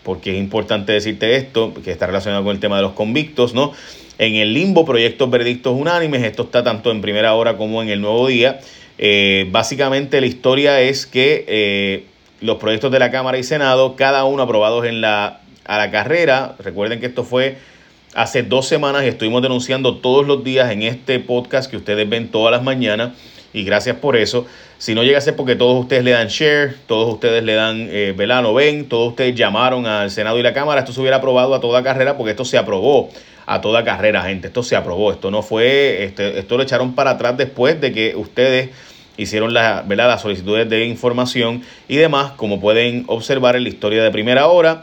porque 0.04 0.32
es 0.32 0.38
importante 0.38 0.92
decirte 0.92 1.36
esto, 1.36 1.74
que 1.84 1.92
está 1.92 2.06
relacionado 2.06 2.44
con 2.44 2.54
el 2.54 2.60
tema 2.60 2.76
de 2.76 2.84
los 2.84 2.92
convictos, 2.92 3.54
¿no? 3.54 3.72
En 4.20 4.36
el 4.36 4.54
limbo, 4.54 4.86
proyectos 4.86 5.30
verdictos 5.30 5.74
unánimes, 5.76 6.24
esto 6.24 6.44
está 6.44 6.64
tanto 6.64 6.92
en 6.92 7.02
primera 7.02 7.34
hora 7.34 7.58
como 7.58 7.82
en 7.82 7.90
el 7.90 8.02
nuevo 8.02 8.28
día. 8.28 8.60
Eh, 8.98 9.48
básicamente 9.52 10.22
la 10.22 10.28
historia 10.28 10.82
es 10.82 11.08
que 11.08 11.46
eh, 11.48 12.06
los 12.42 12.58
proyectos 12.58 12.92
de 12.92 13.00
la 13.00 13.10
Cámara 13.10 13.38
y 13.38 13.44
Senado, 13.44 13.96
cada 13.96 14.26
uno 14.26 14.44
aprobados 14.44 14.86
en 14.86 15.02
la, 15.02 15.42
a 15.66 15.78
la 15.78 15.90
carrera, 15.90 16.56
recuerden 16.60 17.00
que 17.00 17.08
esto 17.08 17.24
fue 17.24 17.58
hace 18.16 18.44
dos 18.44 18.68
semanas 18.68 19.04
estuvimos 19.04 19.42
denunciando 19.42 19.98
todos 19.98 20.26
los 20.26 20.44
días 20.44 20.72
en 20.72 20.84
este 20.84 21.20
podcast 21.20 21.70
que 21.70 21.78
ustedes 21.78 22.08
ven 22.08 22.30
todas 22.30 22.52
las 22.52 22.64
mañanas 22.64 23.14
y 23.54 23.64
gracias 23.64 23.98
por 23.98 24.16
eso. 24.16 24.46
Si 24.78 24.96
no 24.96 25.04
llega 25.04 25.18
a 25.18 25.22
ser 25.22 25.36
porque 25.36 25.56
todos 25.56 25.80
ustedes 25.80 26.04
le 26.04 26.12
dan 26.12 26.28
share, 26.28 26.76
todos 26.88 27.14
ustedes 27.14 27.44
le 27.44 27.54
dan 27.54 27.88
eh, 27.90 28.14
velano, 28.16 28.54
ven, 28.54 28.90
todos 28.90 29.10
ustedes 29.10 29.36
llamaron 29.36 29.86
al 29.86 30.12
Senado 30.12 30.38
y 30.40 30.44
la 30.44 30.54
Cámara, 30.54 30.82
esto 30.82 30.94
se 30.94 31.00
hubiera 31.00 31.18
aprobado 31.18 31.56
a 31.56 31.62
toda 31.62 31.84
carrera 31.84 32.18
porque 32.18 32.32
esto 32.32 32.46
se 32.46 32.58
aprobó 32.58 33.10
a 33.46 33.62
toda 33.62 33.84
carrera, 33.84 34.24
gente. 34.24 34.48
Esto 34.48 34.64
se 34.64 34.76
aprobó, 34.76 35.12
esto 35.12 35.32
no 35.32 35.42
fue, 35.42 36.04
este, 36.04 36.40
esto 36.40 36.58
lo 36.58 36.64
echaron 36.64 36.94
para 36.94 37.12
atrás 37.12 37.38
después 37.38 37.80
de 37.80 37.92
que 37.92 38.16
ustedes 38.16 38.70
hicieron 39.18 39.54
la, 39.54 39.84
¿verdad? 39.86 40.08
las 40.08 40.22
solicitudes 40.22 40.70
de 40.70 40.86
información 40.86 41.62
y 41.88 41.98
demás, 41.98 42.32
como 42.32 42.60
pueden 42.60 43.04
observar 43.08 43.56
en 43.56 43.64
la 43.64 43.70
historia 43.70 44.04
de 44.04 44.12
primera 44.12 44.48
hora. 44.48 44.82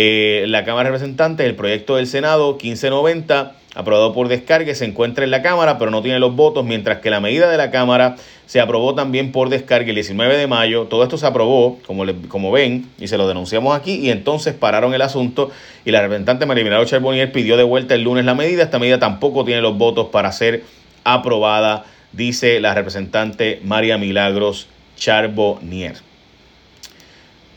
Eh, 0.00 0.44
la 0.46 0.64
Cámara 0.64 0.90
de 0.90 0.92
Representantes, 0.92 1.44
el 1.44 1.56
proyecto 1.56 1.96
del 1.96 2.06
Senado 2.06 2.52
1590 2.52 3.54
aprobado 3.74 4.12
por 4.12 4.28
descarga, 4.28 4.72
se 4.76 4.84
encuentra 4.84 5.24
en 5.24 5.32
la 5.32 5.42
Cámara, 5.42 5.76
pero 5.76 5.90
no 5.90 6.02
tiene 6.02 6.20
los 6.20 6.36
votos, 6.36 6.64
mientras 6.64 6.98
que 6.98 7.10
la 7.10 7.18
medida 7.18 7.50
de 7.50 7.56
la 7.56 7.72
Cámara 7.72 8.14
se 8.46 8.60
aprobó 8.60 8.94
también 8.94 9.32
por 9.32 9.48
descarga 9.48 9.88
el 9.88 9.96
19 9.96 10.36
de 10.36 10.46
mayo. 10.46 10.84
Todo 10.84 11.02
esto 11.02 11.18
se 11.18 11.26
aprobó, 11.26 11.80
como, 11.84 12.04
como 12.28 12.52
ven, 12.52 12.88
y 12.96 13.08
se 13.08 13.18
lo 13.18 13.26
denunciamos 13.26 13.76
aquí, 13.76 13.94
y 13.96 14.10
entonces 14.10 14.54
pararon 14.54 14.94
el 14.94 15.02
asunto 15.02 15.50
y 15.84 15.90
la 15.90 16.00
representante 16.00 16.46
María 16.46 16.62
Milagro 16.62 16.86
Charbonnier 16.86 17.32
pidió 17.32 17.56
de 17.56 17.64
vuelta 17.64 17.96
el 17.96 18.02
lunes 18.02 18.24
la 18.24 18.36
medida. 18.36 18.62
Esta 18.62 18.78
medida 18.78 19.00
tampoco 19.00 19.44
tiene 19.44 19.62
los 19.62 19.76
votos 19.76 20.10
para 20.12 20.30
ser 20.30 20.62
aprobada, 21.02 21.84
dice 22.12 22.60
la 22.60 22.72
representante 22.72 23.60
María 23.64 23.98
Milagros 23.98 24.68
Charbonnier. 24.96 26.07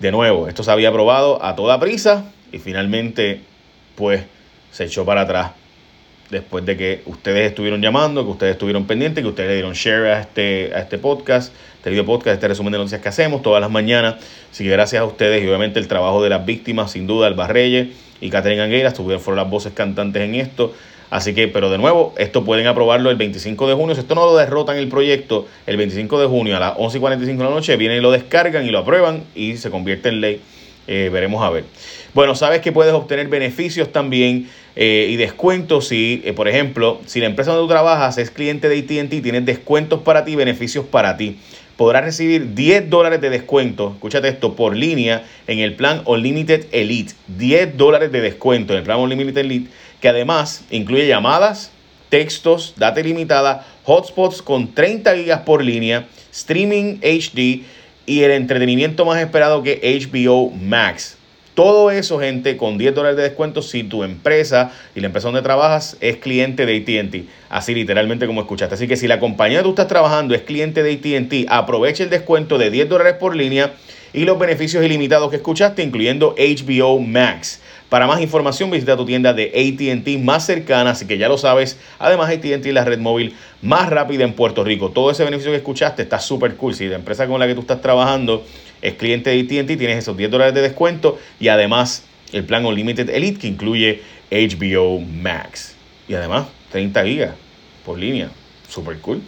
De 0.02 0.12
nuevo, 0.12 0.48
esto 0.48 0.64
se 0.64 0.72
había 0.72 0.90
aprobado 0.90 1.46
a 1.46 1.56
toda 1.56 1.80
prisa 1.80 2.26
y 2.52 2.58
finalmente, 2.58 3.42
pues, 3.94 4.24
se 4.72 4.86
echó 4.86 5.06
para 5.06 5.22
atrás 5.22 5.52
después 6.32 6.66
de 6.66 6.76
que 6.76 7.04
ustedes 7.06 7.50
estuvieron 7.50 7.84
llamando, 7.84 8.26
que 8.26 8.32
ustedes 8.32 8.54
estuvieron 8.54 8.88
pendientes, 8.88 9.24
que 9.24 9.30
ustedes 9.30 9.50
le 9.50 9.54
dieron 9.54 9.74
share 9.74 10.08
a 10.08 10.22
este, 10.22 10.72
a 10.74 10.80
este 10.80 10.98
podcast, 10.98 11.54
este 11.78 11.92
video 11.92 12.04
podcast, 12.04 12.34
este 12.34 12.48
resumen 12.48 12.72
de 12.72 12.80
noticias 12.80 13.00
que 13.00 13.10
hacemos 13.10 13.44
todas 13.44 13.62
las 13.62 13.70
mañanas. 13.70 14.16
Así 14.50 14.64
que 14.64 14.72
gracias 14.72 15.04
a 15.04 15.06
ustedes 15.06 15.44
y 15.44 15.48
obviamente 15.48 15.78
el 15.78 15.88
trabajo 15.88 16.24
de 16.24 16.30
las 16.30 16.48
víctimas, 16.48 16.94
sin 16.94 17.06
duda, 17.06 17.28
Alba 17.28 17.46
Reyes 17.46 17.90
y 18.22 18.32
Catherine 18.32 18.64
Anguera, 18.64 18.90
estuvieron, 18.90 19.22
fueron 19.22 19.44
las 19.44 19.52
voces 19.52 19.74
cantantes 19.74 20.24
en 20.24 20.34
esto. 20.34 20.74
Así 21.12 21.34
que, 21.34 21.50
pero 21.50 21.70
de 21.70 21.78
nuevo, 21.78 22.16
esto 22.18 22.46
pueden 22.46 22.68
aprobarlo 22.68 23.10
el 23.10 23.18
25 23.18 23.68
de 23.68 23.74
junio. 23.76 23.96
Si 23.96 24.02
esto 24.02 24.16
no 24.16 24.26
lo 24.26 24.38
derrotan 24.38 24.78
el 24.78 24.88
proyecto, 24.88 25.46
el 25.68 25.76
25 25.76 26.22
de 26.22 26.26
junio 26.26 26.56
a 26.56 26.60
las 26.60 26.78
11.45 26.78 27.26
de 27.26 27.44
la 27.44 27.50
noche, 27.50 27.76
vienen 27.76 27.98
y 27.98 28.02
lo 28.02 28.12
descargan 28.12 28.66
y 28.66 28.70
lo 28.70 28.80
aprueban 28.80 29.26
y 29.36 29.58
se 29.58 29.70
convierte 29.70 30.08
en 30.08 30.22
ley. 30.22 30.42
Eh, 30.88 31.10
veremos 31.12 31.44
a 31.44 31.50
ver. 31.50 31.66
Bueno, 32.14 32.34
sabes 32.34 32.62
que 32.62 32.72
puedes 32.72 32.94
obtener 32.94 33.28
beneficios 33.28 33.92
también 33.92 34.50
eh, 34.78 35.08
y 35.10 35.18
descuentos 35.18 35.90
si, 35.90 36.22
eh, 36.24 36.32
por 36.32 36.48
ejemplo, 36.48 37.02
si 37.06 37.20
la 37.20 37.26
empresa 37.26 37.52
donde 37.52 37.66
tú 37.66 37.70
trabajas 37.74 38.18
es 38.18 38.32
cliente 38.32 38.70
de 38.70 38.80
ATT, 38.80 39.22
tienes 39.22 39.46
descuentos 39.46 40.02
para 40.02 40.24
ti, 40.24 40.36
beneficios 40.36 40.86
para 40.86 41.18
ti. 41.18 41.38
Podrás 41.76 42.04
recibir 42.06 42.54
10 42.54 42.90
dólares 42.90 43.22
de 43.22 43.30
descuento, 43.30 43.92
escúchate 43.96 44.28
esto, 44.28 44.56
por 44.56 44.76
línea 44.76 45.24
en 45.48 45.60
el 45.60 45.74
plan 45.74 46.04
Unlimited 46.06 46.68
Elite. 46.72 47.14
10 47.28 47.76
dólares 47.76 48.12
de 48.12 48.22
descuento 48.22 48.74
en 48.74 48.80
el 48.80 48.86
plan 48.86 49.00
Unlimited 49.00 49.38
Elite, 49.38 49.70
que 50.02 50.10
además 50.10 50.66
incluye 50.72 51.08
llamadas, 51.08 51.72
textos, 52.10 52.74
data 52.76 53.00
ilimitada, 53.00 53.66
hotspots 53.86 54.42
con 54.42 54.74
30 54.74 55.16
gigas 55.16 55.42
por 55.42 55.64
línea, 55.64 56.08
streaming 56.32 56.98
HD 57.02 57.64
y 58.06 58.24
el 58.24 58.32
entretenimiento 58.32 59.06
más 59.06 59.22
esperado 59.22 59.64
que 59.64 59.80
HBO 59.82 60.50
Max. 60.50 61.18
Todo 61.54 61.92
eso, 61.92 62.18
gente, 62.18 62.56
con 62.58 62.78
10 62.78 62.96
dólares 62.96 63.18
de 63.18 63.24
descuento 63.24 63.62
si 63.62 63.84
tu 63.84 64.04
empresa 64.04 64.72
y 64.96 65.02
la 65.02 65.08
empresa 65.08 65.28
donde 65.28 65.42
trabajas 65.42 65.98
es 66.00 66.18
cliente 66.18 66.66
de 66.66 66.78
ATT. 66.78 67.30
Así 67.50 67.76
literalmente 67.76 68.26
como 68.26 68.42
escuchaste. 68.42 68.76
Así 68.76 68.88
que 68.88 68.96
si 68.96 69.08
la 69.08 69.20
compañía 69.20 69.60
que 69.60 69.64
tú 69.64 69.70
estás 69.72 69.88
trabajando 69.88 70.34
es 70.34 70.42
cliente 70.44 70.82
de 70.82 70.94
ATT, 70.94 71.52
aprovecha 71.52 72.04
el 72.04 72.10
descuento 72.10 72.58
de 72.58 72.72
10 72.72 72.88
dólares 72.90 73.16
por 73.20 73.36
línea 73.36 73.74
y 74.14 74.26
los 74.26 74.38
beneficios 74.38 74.84
ilimitados 74.84 75.30
que 75.30 75.38
escuchaste, 75.38 75.84
incluyendo 75.84 76.36
HBO 76.38 77.00
Max. 77.00 77.62
Para 77.90 78.08
más 78.08 78.22
información 78.22 78.72
visita 78.72 78.96
tu 78.96 79.06
tienda 79.06 79.34
de 79.34 79.48
ATT 79.50 80.24
más 80.24 80.46
cercana, 80.46 80.92
así 80.92 81.06
que 81.06 81.18
ya 81.18 81.28
lo 81.28 81.38
sabes. 81.38 81.78
Además, 82.00 82.30
ATT 82.30 82.66
es 82.66 82.74
la 82.74 82.86
red 82.86 83.00
móvil 83.00 83.36
más 83.62 83.90
rápida 83.90 84.24
en 84.24 84.34
Puerto 84.34 84.64
Rico. 84.64 84.92
Todo 84.92 85.12
ese 85.12 85.26
beneficio 85.26 85.52
que 85.52 85.58
escuchaste 85.58 86.02
está 86.02 86.20
súper 86.20 86.56
cool. 86.56 86.74
Si 86.74 86.88
la 86.88 86.96
empresa 86.96 87.28
con 87.28 87.40
la 87.40 87.48
que 87.48 87.54
tú 87.54 87.62
estás 87.62 87.82
trabajando 87.82 88.46
es 88.82 88.94
cliente 88.94 89.30
de 89.30 89.42
ATT, 89.42 89.78
tienes 89.78 89.98
esos 89.98 90.16
10 90.16 90.32
dólares 90.32 90.54
de 90.54 90.62
descuento 90.62 91.20
y 91.40 91.50
además 91.50 92.06
el 92.32 92.46
plan 92.46 92.66
Unlimited 92.66 93.10
Elite 93.10 93.40
que 93.40 93.48
incluye 93.48 94.02
HBO 94.32 95.00
Max. 95.00 95.76
Y 96.08 96.14
además 96.14 96.48
30 96.72 97.04
gigas 97.04 97.36
por 97.86 98.00
línea. 98.00 98.30
Súper 98.70 99.00
cool. 99.00 99.22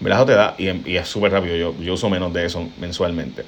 ¿Verdad? 0.00 0.24
Te 0.26 0.32
da 0.32 0.54
y, 0.56 0.96
es 0.96 1.08
súper 1.08 1.32
rápido. 1.32 1.56
Yo, 1.56 1.74
yo 1.78 1.92
uso 1.92 2.08
menos 2.08 2.32
de 2.32 2.46
eso 2.46 2.66
mensualmente. 2.80 3.44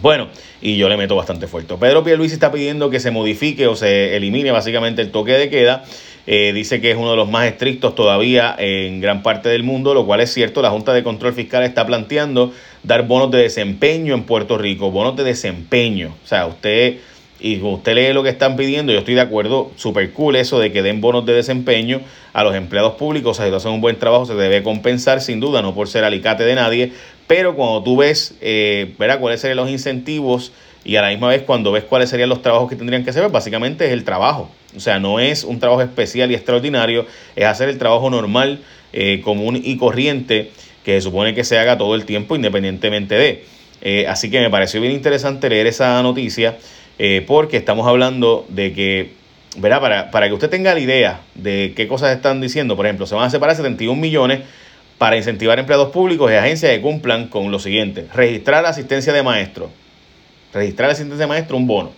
Bueno, 0.00 0.28
y 0.60 0.76
yo 0.76 0.88
le 0.88 0.96
meto 0.96 1.16
bastante 1.16 1.46
fuerte. 1.48 1.74
Pedro 1.76 2.04
Pierluisi 2.04 2.34
está 2.34 2.52
pidiendo 2.52 2.88
que 2.88 3.00
se 3.00 3.10
modifique 3.10 3.66
o 3.66 3.74
se 3.74 4.16
elimine 4.16 4.52
básicamente 4.52 5.02
el 5.02 5.10
toque 5.10 5.32
de 5.32 5.50
queda. 5.50 5.84
Eh, 6.30 6.52
dice 6.52 6.80
que 6.80 6.90
es 6.90 6.96
uno 6.96 7.12
de 7.12 7.16
los 7.16 7.30
más 7.30 7.46
estrictos 7.46 7.94
todavía 7.94 8.54
en 8.58 9.00
gran 9.00 9.22
parte 9.22 9.48
del 9.48 9.62
mundo, 9.62 9.94
lo 9.94 10.04
cual 10.04 10.20
es 10.20 10.32
cierto. 10.32 10.62
La 10.62 10.70
Junta 10.70 10.92
de 10.92 11.02
Control 11.02 11.32
Fiscal 11.32 11.62
está 11.64 11.86
planteando 11.86 12.52
dar 12.82 13.06
bonos 13.06 13.30
de 13.30 13.38
desempeño 13.38 14.14
en 14.14 14.24
Puerto 14.24 14.58
Rico, 14.58 14.90
bonos 14.90 15.16
de 15.16 15.24
desempeño. 15.24 16.14
O 16.22 16.26
sea, 16.26 16.46
usted 16.46 16.98
y 17.40 17.60
usted 17.60 17.94
lee 17.94 18.12
lo 18.12 18.22
que 18.22 18.30
están 18.30 18.56
pidiendo, 18.56 18.92
yo 18.92 18.98
estoy 18.98 19.14
de 19.14 19.20
acuerdo, 19.20 19.70
súper 19.76 20.12
cool 20.12 20.36
eso 20.36 20.58
de 20.58 20.72
que 20.72 20.82
den 20.82 21.00
bonos 21.00 21.24
de 21.24 21.34
desempeño 21.34 22.00
a 22.32 22.42
los 22.42 22.54
empleados 22.54 22.94
públicos, 22.94 23.32
o 23.32 23.34
sea, 23.40 23.48
si 23.48 23.54
hacen 23.54 23.72
un 23.72 23.80
buen 23.80 23.98
trabajo 23.98 24.26
se 24.26 24.34
debe 24.34 24.62
compensar 24.62 25.20
sin 25.20 25.40
duda, 25.40 25.62
no 25.62 25.74
por 25.74 25.88
ser 25.88 26.04
alicate 26.04 26.44
de 26.44 26.54
nadie, 26.54 26.92
pero 27.26 27.54
cuando 27.54 27.82
tú 27.82 27.96
ves, 27.96 28.34
eh, 28.40 28.94
cuáles 29.20 29.40
serían 29.40 29.58
los 29.58 29.70
incentivos 29.70 30.52
y 30.84 30.96
a 30.96 31.02
la 31.02 31.10
misma 31.10 31.28
vez 31.28 31.42
cuando 31.42 31.70
ves 31.70 31.84
cuáles 31.84 32.08
serían 32.08 32.28
los 32.28 32.42
trabajos 32.42 32.68
que 32.68 32.76
tendrían 32.76 33.04
que 33.04 33.10
hacer, 33.10 33.22
pues 33.22 33.32
básicamente 33.32 33.86
es 33.86 33.92
el 33.92 34.04
trabajo. 34.04 34.50
O 34.76 34.80
sea, 34.80 34.98
no 34.98 35.20
es 35.20 35.44
un 35.44 35.60
trabajo 35.60 35.82
especial 35.82 36.30
y 36.30 36.34
extraordinario, 36.34 37.06
es 37.36 37.44
hacer 37.44 37.68
el 37.68 37.78
trabajo 37.78 38.08
normal, 38.10 38.60
eh, 38.92 39.20
común 39.22 39.60
y 39.62 39.76
corriente 39.76 40.50
que 40.84 40.94
se 40.94 41.02
supone 41.02 41.34
que 41.34 41.44
se 41.44 41.58
haga 41.58 41.76
todo 41.76 41.94
el 41.94 42.06
tiempo 42.06 42.34
independientemente 42.34 43.14
de. 43.14 43.44
Eh, 43.82 44.06
así 44.08 44.30
que 44.30 44.40
me 44.40 44.50
pareció 44.50 44.80
bien 44.80 44.92
interesante 44.92 45.48
leer 45.50 45.66
esa 45.66 46.02
noticia 46.02 46.56
eh, 46.98 47.24
porque 47.26 47.56
estamos 47.56 47.86
hablando 47.86 48.46
de 48.48 48.72
que, 48.72 49.12
¿verdad? 49.56 49.80
Para, 49.80 50.10
para 50.10 50.28
que 50.28 50.34
usted 50.34 50.50
tenga 50.50 50.74
la 50.74 50.80
idea 50.80 51.20
de 51.34 51.72
qué 51.76 51.86
cosas 51.86 52.14
están 52.14 52.40
diciendo, 52.40 52.76
por 52.76 52.86
ejemplo, 52.86 53.06
se 53.06 53.14
van 53.14 53.24
a 53.24 53.30
separar 53.30 53.54
71 53.54 54.00
millones 54.00 54.40
para 54.98 55.16
incentivar 55.16 55.58
empleados 55.58 55.90
públicos 55.90 56.30
y 56.30 56.34
agencias 56.34 56.72
que 56.72 56.80
cumplan 56.80 57.28
con 57.28 57.50
lo 57.50 57.60
siguiente. 57.60 58.06
Registrar 58.12 58.66
asistencia 58.66 59.12
de 59.12 59.22
maestro. 59.22 59.70
Registrar 60.52 60.90
asistencia 60.90 61.24
de 61.24 61.28
maestro, 61.28 61.56
un 61.56 61.68
bono. 61.68 61.92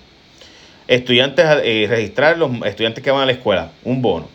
Estudiantes, 0.87 1.47
eh, 1.65 1.87
registrar 1.89 2.37
los 2.37 2.51
estudiantes 2.67 3.03
que 3.03 3.11
van 3.11 3.23
a 3.23 3.27
la 3.27 3.33
escuela, 3.33 3.71
un 3.85 4.03
bono. 4.03 4.29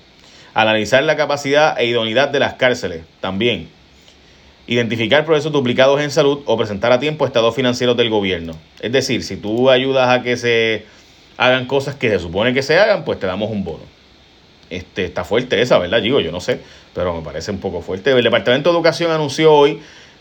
Analizar 0.53 1.03
la 1.03 1.15
capacidad 1.15 1.79
e 1.79 1.85
idoneidad 1.85 2.29
de 2.29 2.39
las 2.39 2.55
cárceles, 2.55 3.03
también. 3.19 3.69
Identificar 4.67 5.25
procesos 5.25 5.51
duplicados 5.51 6.01
en 6.01 6.09
salud 6.09 6.41
o 6.45 6.57
presentar 6.57 6.91
a 6.91 6.99
tiempo 6.99 7.25
estados 7.25 7.53
financieros 7.55 7.95
del 7.97 8.09
gobierno. 8.09 8.55
Es 8.79 8.91
decir, 8.91 9.23
si 9.23 9.37
tú 9.37 9.69
ayudas 9.69 10.09
a 10.09 10.23
que 10.23 10.37
se 10.37 10.85
hagan 11.37 11.65
cosas 11.65 11.95
que 11.95 12.09
se 12.09 12.19
supone 12.19 12.53
que 12.53 12.63
se 12.63 12.77
hagan, 12.77 13.03
pues 13.05 13.19
te 13.19 13.27
damos 13.27 13.51
un 13.51 13.63
bono. 13.63 13.83
Este, 14.69 15.05
está 15.05 15.23
fuerte 15.23 15.61
esa, 15.61 15.77
¿verdad? 15.77 16.01
Digo, 16.01 16.19
yo 16.19 16.31
no 16.31 16.39
sé, 16.39 16.59
pero 16.93 17.15
me 17.15 17.21
parece 17.21 17.51
un 17.51 17.59
poco 17.59 17.81
fuerte. 17.81 18.11
El 18.11 18.23
Departamento 18.23 18.71
de 18.71 18.75
Educación 18.75 19.11
anunció 19.11 19.53
hoy 19.53 19.79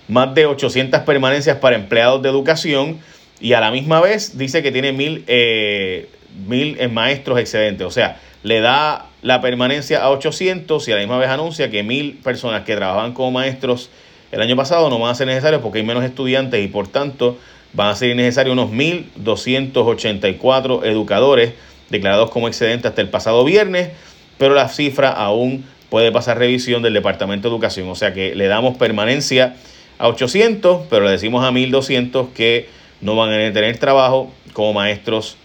más 0.08 0.34
de 0.34 0.46
800 0.46 1.00
permanencias 1.00 1.56
para 1.58 1.76
empleados 1.76 2.20
de 2.22 2.28
educación 2.28 2.98
y 3.40 3.54
a 3.54 3.60
la 3.60 3.70
misma 3.70 4.00
vez 4.00 4.36
dice 4.36 4.62
que 4.62 4.70
tiene 4.70 4.92
mil, 4.92 5.24
eh, 5.26 6.08
mil 6.46 6.76
maestros 6.90 7.38
excedentes. 7.38 7.86
O 7.86 7.90
sea, 7.90 8.20
le 8.42 8.60
da 8.60 9.06
la 9.22 9.40
permanencia 9.40 10.02
a 10.02 10.10
800 10.10 10.86
y 10.86 10.92
a 10.92 10.96
la 10.96 11.00
misma 11.00 11.18
vez 11.18 11.30
anuncia 11.30 11.70
que 11.70 11.82
mil 11.82 12.18
personas 12.18 12.64
que 12.64 12.76
trabajaban 12.76 13.14
como 13.14 13.30
maestros 13.30 13.90
el 14.34 14.42
año 14.42 14.56
pasado 14.56 14.90
no 14.90 14.98
van 14.98 15.12
a 15.12 15.14
ser 15.14 15.26
necesarios 15.26 15.62
porque 15.62 15.78
hay 15.78 15.84
menos 15.84 16.04
estudiantes 16.04 16.62
y 16.64 16.68
por 16.68 16.88
tanto 16.88 17.38
van 17.72 17.88
a 17.88 17.94
ser 17.94 18.14
necesarios 18.16 18.52
unos 18.52 18.70
1.284 18.70 20.84
educadores 20.84 21.54
declarados 21.90 22.30
como 22.30 22.48
excedentes 22.48 22.90
hasta 22.90 23.00
el 23.00 23.08
pasado 23.08 23.44
viernes 23.44 23.92
pero 24.38 24.54
la 24.54 24.68
cifra 24.68 25.10
aún 25.10 25.64
puede 25.90 26.12
pasar 26.12 26.38
revisión 26.38 26.82
del 26.82 26.94
Departamento 26.94 27.48
de 27.48 27.54
Educación. 27.54 27.88
O 27.88 27.94
sea 27.94 28.12
que 28.12 28.34
le 28.34 28.46
damos 28.46 28.76
permanencia 28.76 29.56
a 29.98 30.08
800, 30.08 30.86
pero 30.90 31.04
le 31.04 31.12
decimos 31.12 31.44
a 31.44 31.52
1200 31.52 32.28
que 32.34 32.68
no 33.00 33.16
van 33.16 33.32
a 33.32 33.52
tener 33.52 33.78
trabajo 33.78 34.32
como 34.52 34.72
maestros 34.72 35.36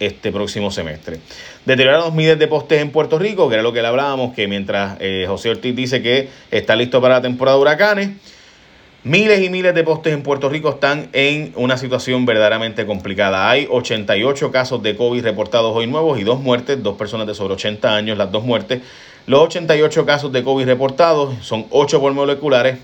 este 0.00 0.32
próximo 0.32 0.70
semestre. 0.70 1.18
Deterioraron 1.64 2.06
los 2.06 2.14
miles 2.14 2.38
de 2.38 2.48
postes 2.48 2.80
en 2.80 2.90
Puerto 2.90 3.18
Rico, 3.18 3.48
que 3.48 3.54
era 3.54 3.62
lo 3.62 3.72
que 3.72 3.82
le 3.82 3.88
hablábamos, 3.88 4.34
que 4.34 4.46
mientras 4.48 4.96
eh, 5.00 5.24
José 5.28 5.50
Ortiz 5.50 5.74
dice 5.74 6.02
que 6.02 6.28
está 6.50 6.76
listo 6.76 7.00
para 7.00 7.14
la 7.14 7.22
temporada 7.22 7.56
de 7.56 7.62
huracanes, 7.62 8.10
Miles 9.06 9.40
y 9.40 9.50
miles 9.50 9.72
de 9.72 9.84
postes 9.84 10.12
en 10.12 10.24
Puerto 10.24 10.48
Rico 10.48 10.68
están 10.68 11.10
en 11.12 11.52
una 11.54 11.76
situación 11.76 12.26
verdaderamente 12.26 12.86
complicada. 12.86 13.48
Hay 13.48 13.68
88 13.70 14.50
casos 14.50 14.82
de 14.82 14.96
COVID 14.96 15.22
reportados 15.22 15.76
hoy 15.76 15.86
nuevos 15.86 16.18
y 16.18 16.24
dos 16.24 16.40
muertes, 16.40 16.82
dos 16.82 16.96
personas 16.96 17.28
de 17.28 17.34
sobre 17.36 17.54
80 17.54 17.94
años, 17.94 18.18
las 18.18 18.32
dos 18.32 18.42
muertes. 18.42 18.82
Los 19.28 19.42
88 19.42 20.04
casos 20.06 20.32
de 20.32 20.42
COVID 20.42 20.66
reportados 20.66 21.36
son 21.42 21.66
8 21.70 22.00
por 22.00 22.14
moleculares 22.14 22.78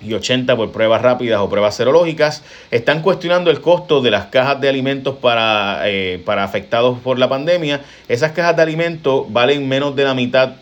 y 0.00 0.14
80 0.14 0.56
por 0.56 0.72
pruebas 0.72 1.02
rápidas 1.02 1.40
o 1.40 1.48
pruebas 1.48 1.74
serológicas. 1.74 2.42
Están 2.70 3.02
cuestionando 3.02 3.50
el 3.50 3.60
costo 3.60 4.00
de 4.00 4.10
las 4.10 4.26
cajas 4.26 4.60
de 4.60 4.68
alimentos 4.68 5.16
para, 5.16 5.88
eh, 5.88 6.20
para 6.24 6.44
afectados 6.44 6.98
por 7.00 7.18
la 7.18 7.28
pandemia. 7.28 7.82
Esas 8.08 8.32
cajas 8.32 8.56
de 8.56 8.62
alimentos 8.62 9.26
valen 9.30 9.68
menos 9.68 9.96
de 9.96 10.04
la 10.04 10.14
mitad 10.14 10.52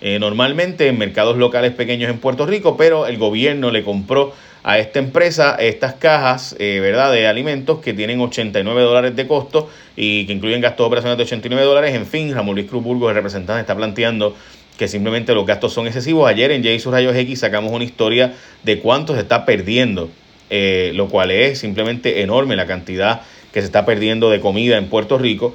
eh, 0.00 0.18
normalmente 0.18 0.88
en 0.88 0.98
mercados 0.98 1.38
locales 1.38 1.72
pequeños 1.72 2.10
en 2.10 2.18
Puerto 2.18 2.44
Rico, 2.44 2.76
pero 2.76 3.06
el 3.06 3.16
gobierno 3.16 3.70
le 3.70 3.82
compró 3.82 4.34
a 4.62 4.78
esta 4.78 4.98
empresa 4.98 5.54
estas 5.58 5.94
cajas 5.94 6.56
eh, 6.58 6.80
¿verdad? 6.80 7.12
de 7.12 7.26
alimentos 7.26 7.78
que 7.78 7.94
tienen 7.94 8.20
89 8.20 8.82
dólares 8.82 9.16
de 9.16 9.26
costo 9.26 9.70
y 9.96 10.26
que 10.26 10.32
incluyen 10.32 10.60
gastos 10.60 10.86
operacionales 10.86 11.18
de 11.18 11.22
89 11.22 11.64
dólares. 11.64 11.94
En 11.94 12.04
fin, 12.04 12.34
Ramón 12.34 12.56
Luis 12.56 12.68
Cruz 12.68 12.82
Burgos, 12.82 13.08
el 13.10 13.14
representante, 13.14 13.60
está 13.60 13.74
planteando 13.74 14.34
que 14.78 14.88
simplemente 14.88 15.34
los 15.34 15.46
gastos 15.46 15.72
son 15.72 15.86
excesivos. 15.86 16.28
Ayer 16.28 16.50
en 16.50 16.62
J 16.62 16.90
Rayos 16.90 17.16
X 17.16 17.40
sacamos 17.40 17.72
una 17.72 17.84
historia 17.84 18.34
de 18.62 18.78
cuánto 18.80 19.14
se 19.14 19.20
está 19.20 19.44
perdiendo, 19.44 20.10
eh, 20.50 20.92
lo 20.94 21.08
cual 21.08 21.30
es 21.30 21.58
simplemente 21.58 22.22
enorme 22.22 22.56
la 22.56 22.66
cantidad 22.66 23.22
que 23.52 23.60
se 23.60 23.66
está 23.66 23.86
perdiendo 23.86 24.30
de 24.30 24.40
comida 24.40 24.76
en 24.76 24.88
Puerto 24.88 25.16
Rico, 25.16 25.54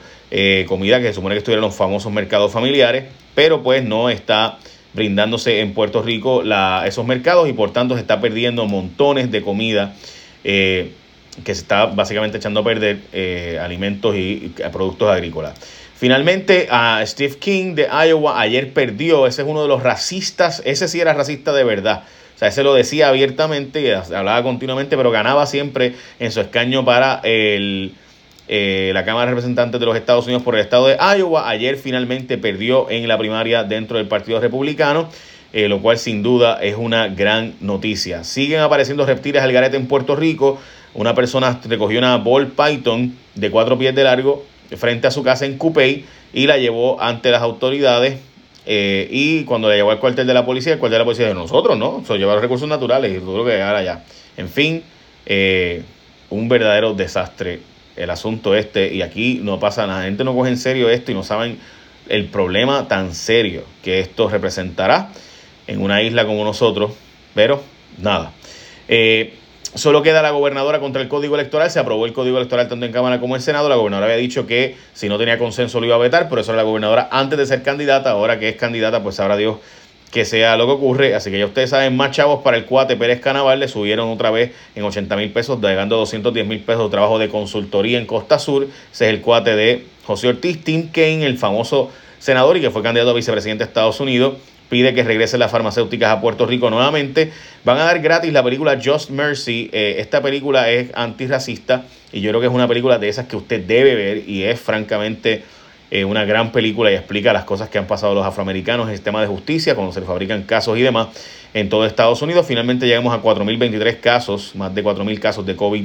comida 0.66 1.00
que 1.00 1.08
se 1.08 1.14
supone 1.14 1.36
que 1.36 1.40
estuvieron 1.40 1.62
los 1.62 1.76
famosos 1.76 2.12
mercados 2.12 2.52
familiares 2.52 3.04
pero 3.36 3.64
pues 3.64 3.84
no 3.84 4.10
está 4.10 4.58
brindándose 4.94 5.62
en 5.62 5.74
Puerto 5.74 6.02
Rico 6.02 6.44
la, 6.44 6.84
esos 6.86 7.06
mercados 7.06 7.48
y 7.48 7.54
por 7.54 7.72
tanto 7.72 7.96
se 7.96 8.02
está 8.02 8.20
perdiendo 8.20 8.66
montones 8.66 9.32
de 9.32 9.42
comida 9.42 9.96
eh, 10.44 10.92
que 11.46 11.56
se 11.56 11.62
está 11.62 11.86
básicamente 11.86 12.38
echando 12.38 12.60
a 12.60 12.64
perder 12.64 13.00
eh, 13.14 13.58
alimentos 13.62 14.16
y, 14.16 14.54
productos 14.72 15.10
agrícolas. 15.10 15.58
Finalmente, 16.02 16.68
a 16.72 17.06
Steve 17.06 17.36
King 17.38 17.76
de 17.76 17.88
Iowa 17.88 18.42
ayer 18.42 18.74
perdió, 18.74 19.28
ese 19.28 19.44
es 19.44 19.48
uno 19.48 19.62
de 19.62 19.68
los 19.68 19.84
racistas, 19.84 20.64
ese 20.66 20.88
sí 20.88 21.00
era 21.00 21.14
racista 21.14 21.54
de 21.54 21.64
verdad. 21.64 22.06
O 22.34 22.40
sea, 22.40 22.48
ese 22.48 22.64
lo 22.64 22.74
decía 22.74 23.10
abiertamente 23.10 23.82
y 23.82 23.92
hablaba 23.92 24.42
continuamente, 24.42 24.98
pero 24.98 25.12
ganaba 25.12 25.46
siempre 25.46 25.94
en 26.20 26.32
su 26.32 26.42
escaño 26.42 26.84
para 26.84 27.20
el, 27.24 27.94
eh, 28.48 28.90
la 28.96 29.06
Cámara 29.06 29.26
de 29.26 29.34
Representantes 29.34 29.80
de 29.80 29.86
los 29.86 29.96
Estados 29.96 30.26
Unidos 30.26 30.42
por 30.42 30.56
el 30.56 30.62
estado 30.62 30.88
de 30.88 30.98
Iowa. 30.98 31.48
Ayer 31.48 31.78
finalmente 31.78 32.40
perdió 32.40 32.90
en 32.90 33.08
la 33.08 33.20
primaria 33.20 33.64
dentro 33.64 34.00
del 34.00 34.08
Partido 34.08 34.40
Republicano. 34.40 35.08
Eh, 35.54 35.68
lo 35.68 35.82
cual 35.82 35.98
sin 35.98 36.24
duda 36.24 36.60
es 36.64 36.78
una 36.78 37.10
gran 37.10 37.56
noticia. 37.60 38.24
Siguen 38.24 38.62
apareciendo 38.62 39.06
reptiles 39.06 39.44
al 39.44 39.52
garete 39.52 39.76
en 39.76 39.86
Puerto 39.86 40.16
Rico. 40.16 40.60
Una 40.94 41.14
persona 41.14 41.60
recogió 41.66 42.00
una 42.00 42.18
ball 42.18 42.48
python 42.48 43.16
de 43.36 43.52
cuatro 43.52 43.78
pies 43.78 43.94
de 43.94 44.04
largo 44.06 44.46
frente 44.78 45.08
a 45.08 45.12
su 45.12 45.24
casa 45.24 45.46
en 45.46 45.58
Cupey 45.58 46.06
y 46.34 46.48
la 46.48 46.58
llevó 46.58 47.02
ante 47.02 47.32
las 47.32 47.42
autoridades. 47.42 48.20
Eh, 48.66 49.08
y 49.10 49.44
cuando 49.46 49.70
la 49.70 49.76
llevó 49.76 49.92
al 49.92 50.00
cuartel 50.00 50.28
de 50.28 50.34
la 50.34 50.46
policía, 50.46 50.74
el 50.74 50.80
cuartel 50.80 50.96
de 50.96 51.00
la 51.00 51.06
policía 51.06 51.28
de 51.28 51.34
nosotros, 51.34 51.78
¿no? 51.78 52.04
Se 52.06 52.18
lleva 52.18 52.34
los 52.34 52.42
recursos 52.42 52.68
naturales 52.68 53.16
y 53.16 53.20
tuvo 53.20 53.44
que 53.44 53.52
llegar 53.52 53.76
allá. 53.76 54.04
En 54.38 54.50
fin, 54.50 54.84
un 56.30 56.50
verdadero 56.50 56.94
desastre 56.94 57.60
el 57.96 58.10
asunto 58.10 58.56
este 58.56 58.94
y 58.94 59.02
aquí 59.02 59.40
no 59.44 59.60
pasa 59.60 59.88
nada. 59.88 60.00
La 60.00 60.06
gente 60.06 60.24
no 60.24 60.34
coge 60.36 60.50
en 60.50 60.58
serio 60.58 60.90
esto 60.90 61.12
y 61.12 61.16
no 61.16 61.24
saben 61.24 61.60
el 62.10 62.26
problema 62.26 62.88
tan 62.88 63.14
serio 63.14 63.64
que 63.84 64.00
esto 64.00 64.30
representará 64.30 65.10
en 65.68 65.82
una 65.82 66.02
isla 66.02 66.26
como 66.26 66.44
nosotros, 66.44 66.92
pero 67.34 67.62
nada. 67.98 68.32
Eh, 68.88 69.36
solo 69.74 70.02
queda 70.04 70.22
la 70.22 70.32
gobernadora 70.32 70.80
contra 70.80 71.02
el 71.02 71.08
código 71.08 71.36
electoral. 71.36 71.70
Se 71.72 71.80
aprobó 71.80 72.06
el 72.06 72.14
código 72.14 72.38
electoral 72.38 72.68
tanto 72.68 72.86
en 72.86 72.92
Cámara 72.92 73.20
como 73.20 73.36
en 73.36 73.42
Senado. 73.42 73.70
La 73.70 73.76
gobernadora 73.76 74.08
había 74.08 74.22
dicho 74.22 74.48
que 74.48 74.76
si 74.94 75.10
no 75.10 75.18
tenía 75.18 75.38
consenso 75.38 75.80
lo 75.80 75.86
iba 75.86 75.96
a 75.96 76.00
vetar, 76.00 76.30
por 76.30 76.40
eso 76.40 76.52
era 76.52 76.58
la 76.58 76.64
gobernadora 76.64 77.10
antes 77.12 77.38
de 77.38 77.46
ser 77.46 77.64
candidata. 77.64 78.12
Ahora 78.12 78.40
que 78.40 78.50
es 78.50 78.56
candidata, 78.56 79.02
pues 79.02 79.16
sabrá 79.16 79.38
Dios 79.38 79.58
que 80.12 80.26
sea 80.26 80.58
lo 80.58 80.66
que 80.66 80.74
ocurre. 80.74 81.16
Así 81.16 81.32
que 81.32 81.40
ya 81.40 81.46
ustedes 81.46 81.70
saben, 81.70 81.96
más 81.96 82.12
chavos 82.12 82.42
para 82.44 82.58
el 82.58 82.66
cuate 82.66 82.98
Pérez 82.98 83.22
Canaval 83.22 83.60
le 83.60 83.68
subieron 83.68 84.10
otra 84.10 84.30
vez 84.30 84.52
en 84.76 84.84
80 84.84 85.16
mil 85.16 85.32
pesos, 85.32 85.60
llegando 85.62 85.96
a 85.96 86.00
210 86.00 86.46
mil 86.46 86.60
pesos 86.60 86.84
de 86.84 86.90
trabajo 86.92 87.18
de 87.18 87.30
consultoría 87.30 87.98
en 87.98 88.06
Costa 88.06 88.38
Sur. 88.38 88.64
Ese 88.64 89.08
es 89.08 89.14
el 89.14 89.22
cuate 89.22 89.56
de 89.56 89.86
José 90.06 90.28
Ortiz, 90.28 90.64
Tim 90.64 90.90
Kaine, 90.92 91.26
el 91.26 91.38
famoso 91.38 91.90
senador 92.20 92.58
y 92.58 92.62
que 92.62 92.70
fue 92.70 92.84
candidato 92.84 93.12
a 93.12 93.14
vicepresidente 93.14 93.64
de 93.64 93.70
Estados 93.70 94.00
Unidos. 94.00 94.36
Pide 94.72 94.94
que 94.94 95.04
regresen 95.04 95.42
las 95.42 95.52
farmacéuticas 95.52 96.12
a 96.12 96.22
Puerto 96.22 96.46
Rico 96.46 96.70
nuevamente. 96.70 97.34
Van 97.66 97.78
a 97.78 97.84
dar 97.84 98.00
gratis 98.00 98.32
la 98.32 98.42
película 98.42 98.80
Just 98.82 99.10
Mercy. 99.10 99.70
Eh, 99.74 99.98
esta 100.00 100.22
película 100.22 100.70
es 100.70 100.92
antirracista 100.94 101.84
y 102.14 102.22
yo 102.22 102.30
creo 102.30 102.40
que 102.40 102.48
es 102.48 102.54
una 102.54 102.70
película 102.70 102.98
de 102.98 103.10
esas 103.10 103.28
que 103.28 103.36
usted 103.36 103.66
debe 103.66 103.96
ver 103.96 104.30
y 104.30 104.44
es 104.44 104.62
francamente 104.62 105.44
eh, 105.92 106.06
una 106.06 106.24
gran 106.24 106.54
película 106.54 106.90
y 106.90 106.96
explica 106.96 107.34
las 107.34 107.44
cosas 107.44 107.68
que 107.68 107.80
han 107.80 107.86
pasado 107.86 108.16
los 108.16 108.26
afroamericanos 108.26 108.86
en 108.86 108.92
el 108.92 108.96
sistema 108.96 109.20
de 109.20 109.28
justicia, 109.28 109.76
cuando 109.76 109.92
se 109.92 110.00
les 110.00 110.08
fabrican 110.08 110.44
casos 110.44 110.78
y 110.78 110.82
demás 110.82 111.10
en 111.54 111.68
todo 111.68 111.86
Estados 111.86 112.22
Unidos. 112.22 112.46
Finalmente 112.48 112.88
llegamos 112.88 113.14
a 113.14 113.22
4.023 113.22 114.00
casos, 114.00 114.56
más 114.56 114.74
de 114.74 114.86
4.000 114.86 115.20
casos 115.20 115.46
de 115.46 115.58
COVID 115.58 115.84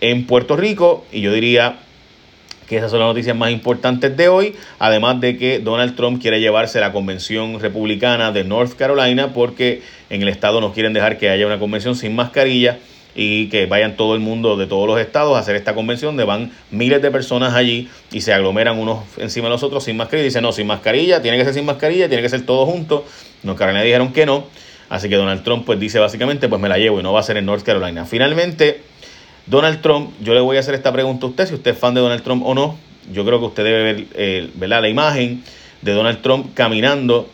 en 0.00 0.26
Puerto 0.26 0.56
Rico 0.56 1.06
y 1.12 1.20
yo 1.20 1.32
diría 1.32 1.78
que 2.68 2.76
esas 2.76 2.90
son 2.90 3.00
las 3.00 3.08
noticias 3.08 3.36
más 3.36 3.50
importantes 3.50 4.16
de 4.16 4.28
hoy, 4.28 4.54
además 4.78 5.20
de 5.20 5.36
que 5.36 5.58
Donald 5.58 5.96
Trump 5.96 6.20
quiere 6.20 6.40
llevarse 6.40 6.80
la 6.80 6.92
convención 6.92 7.60
republicana 7.60 8.32
de 8.32 8.44
North 8.44 8.74
Carolina 8.74 9.32
porque 9.32 9.82
en 10.10 10.22
el 10.22 10.28
estado 10.28 10.60
no 10.60 10.72
quieren 10.72 10.92
dejar 10.92 11.18
que 11.18 11.30
haya 11.30 11.46
una 11.46 11.58
convención 11.58 11.94
sin 11.94 12.14
mascarilla 12.14 12.78
y 13.16 13.48
que 13.48 13.64
vayan 13.64 13.96
todo 13.96 14.14
el 14.14 14.20
mundo 14.20 14.56
de 14.56 14.66
todos 14.66 14.86
los 14.86 15.00
estados 15.00 15.36
a 15.36 15.40
hacer 15.40 15.56
esta 15.56 15.74
convención 15.74 16.10
donde 16.10 16.24
van 16.24 16.52
miles 16.70 17.00
de 17.00 17.10
personas 17.10 17.54
allí 17.54 17.88
y 18.12 18.20
se 18.20 18.34
aglomeran 18.34 18.78
unos 18.78 19.04
encima 19.16 19.46
de 19.46 19.52
los 19.52 19.62
otros 19.62 19.84
sin 19.84 19.96
mascarilla. 19.96 20.24
Dicen, 20.24 20.42
no, 20.42 20.52
sin 20.52 20.66
mascarilla, 20.66 21.22
tiene 21.22 21.38
que 21.38 21.44
ser 21.44 21.54
sin 21.54 21.64
mascarilla, 21.64 22.08
tiene 22.08 22.22
que 22.22 22.28
ser 22.28 22.44
todo 22.44 22.66
junto. 22.66 23.06
North 23.42 23.58
Carolina 23.58 23.82
dijeron 23.82 24.12
que 24.12 24.26
no. 24.26 24.44
Así 24.88 25.08
que 25.08 25.16
Donald 25.16 25.42
Trump 25.42 25.64
pues 25.64 25.80
dice 25.80 25.98
básicamente, 25.98 26.48
pues 26.48 26.60
me 26.60 26.68
la 26.68 26.78
llevo 26.78 27.00
y 27.00 27.02
no 27.02 27.12
va 27.12 27.20
a 27.20 27.22
ser 27.22 27.38
en 27.38 27.46
North 27.46 27.64
Carolina. 27.64 28.04
Finalmente, 28.04 28.82
Donald 29.46 29.80
Trump, 29.80 30.10
yo 30.20 30.34
le 30.34 30.40
voy 30.40 30.56
a 30.56 30.60
hacer 30.60 30.74
esta 30.74 30.92
pregunta 30.92 31.26
a 31.26 31.28
usted, 31.28 31.46
si 31.46 31.54
usted 31.54 31.72
es 31.72 31.78
fan 31.78 31.94
de 31.94 32.00
Donald 32.00 32.22
Trump 32.22 32.44
o 32.44 32.54
no. 32.54 32.76
Yo 33.12 33.24
creo 33.24 33.38
que 33.38 33.46
usted 33.46 33.64
debe 33.64 33.82
ver 33.82 34.04
eh, 34.14 34.50
la 34.58 34.88
imagen 34.88 35.44
de 35.82 35.92
Donald 35.92 36.20
Trump 36.20 36.54
caminando 36.54 37.28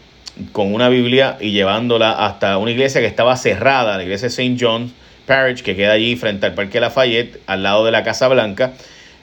con 0.53 0.75
una 0.75 0.89
Biblia 0.89 1.39
y 1.41 1.53
llevándola 1.53 2.13
hasta 2.27 2.59
una 2.59 2.71
iglesia 2.71 3.01
que 3.01 3.07
estaba 3.07 3.37
cerrada, 3.37 3.97
la 3.97 4.03
iglesia 4.03 4.29
St. 4.29 4.57
John's 4.61 4.93
Parish, 5.27 5.63
que 5.63 5.77
queda 5.77 5.93
allí 5.93 6.17
frente 6.17 6.47
al 6.47 6.55
Parque 6.55 6.81
Lafayette, 6.81 7.41
al 7.47 7.63
lado 7.63 7.85
de 7.85 7.93
la 7.93 8.03
Casa 8.03 8.29
Blanca. 8.29 8.73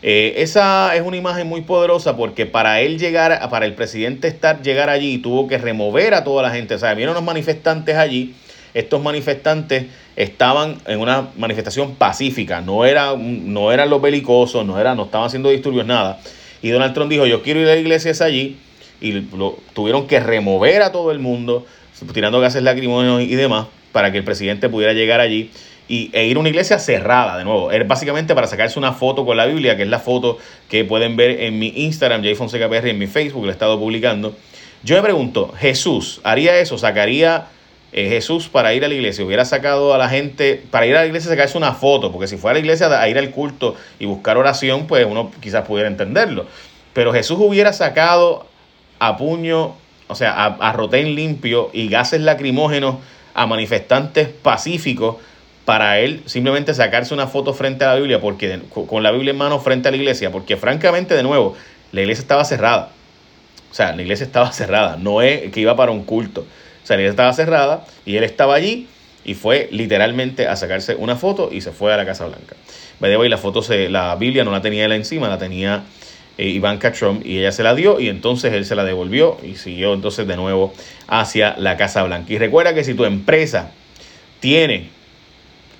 Eh, 0.02 0.36
esa 0.38 0.96
es 0.96 1.02
una 1.02 1.18
imagen 1.18 1.48
muy 1.48 1.62
poderosa 1.62 2.16
porque 2.16 2.46
para 2.46 2.80
él 2.82 2.98
llegar, 2.98 3.48
para 3.50 3.66
el 3.66 3.74
presidente 3.74 4.28
estar, 4.28 4.62
llegar 4.62 4.90
allí, 4.90 5.18
tuvo 5.18 5.48
que 5.48 5.58
remover 5.58 6.14
a 6.14 6.24
toda 6.24 6.42
la 6.42 6.52
gente. 6.52 6.76
O 6.76 6.80
sea, 6.80 6.94
vieron 6.94 7.12
unos 7.12 7.26
manifestantes 7.26 7.96
allí. 7.98 8.34
Estos 8.74 9.02
manifestantes 9.02 9.86
estaban 10.16 10.78
en 10.86 11.00
una 11.00 11.30
manifestación 11.38 11.96
pacífica, 11.96 12.62
no, 12.62 12.86
era, 12.86 13.16
no 13.16 13.72
eran 13.72 13.90
los 13.90 14.02
belicosos, 14.02 14.66
no, 14.66 14.80
era, 14.80 14.96
no 14.96 15.06
estaban 15.06 15.28
haciendo 15.28 15.50
disturbios, 15.50 15.86
nada. 15.86 16.20
Y 16.62 16.70
Donald 16.70 16.94
Trump 16.94 17.10
dijo, 17.10 17.26
yo 17.26 17.42
quiero 17.42 17.62
ir 17.62 17.68
a 17.68 17.76
la 17.76 17.80
iglesia 17.80 18.12
allí, 18.26 18.58
y 19.02 19.14
lo, 19.14 19.58
tuvieron 19.74 20.08
que 20.08 20.20
remover 20.20 20.82
a 20.82 20.92
todo 20.92 21.12
el 21.12 21.20
mundo, 21.20 21.66
tirando 22.14 22.40
gases 22.40 22.64
lacrimógenos 22.64 23.22
y 23.22 23.36
demás, 23.36 23.68
para 23.92 24.12
que 24.12 24.18
el 24.18 24.24
presidente 24.24 24.70
pudiera 24.70 24.94
llegar 24.94 25.20
allí 25.20 25.52
y, 25.90 26.12
e 26.14 26.28
ir 26.28 26.38
a 26.38 26.40
una 26.40 26.50
iglesia 26.50 26.80
cerrada, 26.80 27.38
de 27.38 27.44
nuevo. 27.44 27.72
Es 27.72 27.86
básicamente 27.86 28.36
para 28.36 28.48
sacarse 28.48 28.78
una 28.78 28.94
foto 28.94 29.26
con 29.26 29.36
la 29.36 29.48
Biblia, 29.48 29.76
que 29.76 29.84
es 29.84 29.90
la 29.90 30.00
foto 30.00 30.38
que 30.70 30.86
pueden 30.86 31.18
ver 31.18 31.42
en 31.42 31.60
mi 31.60 31.74
Instagram, 31.76 32.24
Jay 32.24 32.36
Fonseca 32.36 32.70
PR, 32.70 32.90
en 32.90 33.00
mi 33.00 33.08
Facebook, 33.08 33.44
lo 33.44 33.50
he 33.50 33.54
estado 33.54 33.78
publicando. 33.80 34.36
Yo 34.84 34.96
me 34.96 35.02
pregunto, 35.02 35.52
¿Jesús 35.58 36.22
haría 36.24 36.58
eso? 36.60 36.78
¿Sacaría 36.78 37.48
eh, 37.92 38.10
Jesús 38.10 38.50
para 38.50 38.74
ir 38.74 38.86
a 38.86 38.88
la 38.88 38.94
iglesia? 38.94 39.26
¿Hubiera 39.26 39.46
sacado 39.46 39.94
a 39.94 39.98
la 39.98 40.10
gente 40.10 40.64
para 40.70 40.86
ir 40.86 40.96
a 40.96 41.02
la 41.02 41.08
iglesia 41.08 41.30
sacarse 41.30 41.58
una 41.58 41.74
foto? 41.74 42.12
Porque 42.12 42.28
si 42.28 42.38
fuera 42.38 42.52
a 42.52 42.54
la 42.56 42.60
iglesia 42.60 42.88
a 42.88 43.10
ir 43.10 43.18
al 43.18 43.32
culto 43.32 43.76
y 44.00 44.06
buscar 44.06 44.38
oración, 44.38 44.88
pues 44.88 45.06
uno 45.06 45.32
quizás 45.42 45.66
pudiera 45.66 45.90
entenderlo. 45.90 46.46
Pero 46.94 47.14
Jesús 47.14 47.38
hubiera 47.40 47.74
sacado 47.74 48.48
a 49.00 49.18
puño, 49.18 49.76
o 50.08 50.16
sea, 50.16 50.34
a, 50.34 50.46
a 50.46 50.74
rotén 50.74 51.16
limpio 51.16 51.70
y 51.74 51.88
gases 51.88 52.22
lacrimógenos 52.22 52.96
a 53.34 53.46
manifestantes 53.46 54.28
pacíficos 54.28 55.18
para 55.70 56.00
él 56.00 56.24
simplemente 56.26 56.74
sacarse 56.74 57.14
una 57.14 57.28
foto 57.28 57.54
frente 57.54 57.86
a 57.86 57.90
la 57.90 57.96
Biblia, 57.96 58.20
porque 58.20 58.60
con 58.88 59.04
la 59.04 59.12
Biblia 59.12 59.30
en 59.30 59.38
mano 59.38 59.60
frente 59.60 59.88
a 59.88 59.92
la 59.92 59.98
iglesia, 59.98 60.32
porque 60.32 60.58
francamente, 60.58 61.14
de 61.14 61.22
nuevo, 61.22 61.56
la 61.92 62.02
iglesia 62.02 62.24
estaba 62.24 62.44
cerrada. 62.44 62.90
O 63.70 63.74
sea, 63.76 63.96
la 63.96 64.02
iglesia 64.02 64.26
estaba 64.26 64.52
cerrada, 64.52 64.98
no 64.98 65.22
es 65.22 65.52
que 65.52 65.60
iba 65.60 65.76
para 65.76 65.92
un 65.92 66.06
culto. 66.06 66.44
O 66.84 66.88
sea, 66.88 66.98
la 66.98 67.04
estaba 67.04 67.34
cerrada 67.34 67.86
y 68.06 68.16
él 68.18 68.24
estaba 68.24 68.56
allí 68.56 68.88
y 69.26 69.36
fue 69.36 69.70
literalmente 69.72 70.48
a 70.48 70.56
sacarse 70.56 70.96
una 70.96 71.16
foto 71.16 71.50
y 71.52 71.62
se 71.62 71.72
fue 71.72 71.94
a 71.94 71.98
la 71.98 72.06
Casa 72.06 72.26
Blanca. 72.26 72.56
y 73.02 73.30
la 73.30 73.38
foto, 73.38 73.62
se, 73.62 73.90
la 73.90 74.16
Biblia 74.16 74.44
no 74.44 74.52
la 74.52 74.62
tenía 74.62 74.86
él 74.86 74.92
encima, 74.94 75.28
la 75.28 75.38
tenía 75.38 75.84
eh, 76.38 76.48
Ivanka 76.48 76.94
y 77.24 77.40
ella 77.40 77.52
se 77.52 77.64
la 77.64 77.76
dio 77.76 78.00
y 78.00 78.08
entonces 78.08 78.54
él 78.54 78.66
se 78.66 78.76
la 78.76 78.86
devolvió 78.86 79.38
y 79.44 79.56
siguió 79.56 79.94
entonces 79.94 80.26
de 80.26 80.38
nuevo 80.38 80.74
hacia 81.08 81.56
la 81.58 81.76
Casa 81.78 82.02
Blanca. 82.04 82.32
Y 82.32 82.38
recuerda 82.38 82.74
que 82.74 82.84
si 82.84 82.94
tu 82.94 83.06
empresa 83.06 83.72
tiene, 84.40 84.88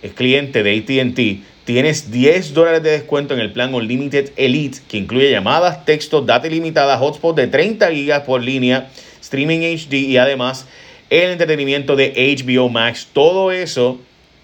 es 0.02 0.14
cliente 0.14 0.62
de 0.62 0.78
ATT, 0.78 1.64
tienes 1.64 2.12
10 2.12 2.54
dólares 2.54 2.84
de 2.84 2.92
descuento 2.92 3.34
en 3.34 3.40
el 3.40 3.52
plan 3.52 3.74
Unlimited 3.74 4.32
Elite 4.36 4.80
que 4.88 4.98
incluye 4.98 5.32
llamadas, 5.32 5.86
texto, 5.86 6.22
data 6.22 6.48
ilimitada, 6.48 6.98
hotspot 6.98 7.36
de 7.36 7.48
30 7.48 7.90
gigas 7.92 8.24
por 8.24 8.44
línea, 8.44 8.90
streaming 9.22 9.60
HD 9.60 9.94
y 9.94 10.18
además 10.18 10.68
el 11.10 11.32
entretenimiento 11.32 11.96
de 11.96 12.14
HBO 12.38 12.70
Max. 12.70 13.08
Todo 13.14 13.52
eso 13.52 14.00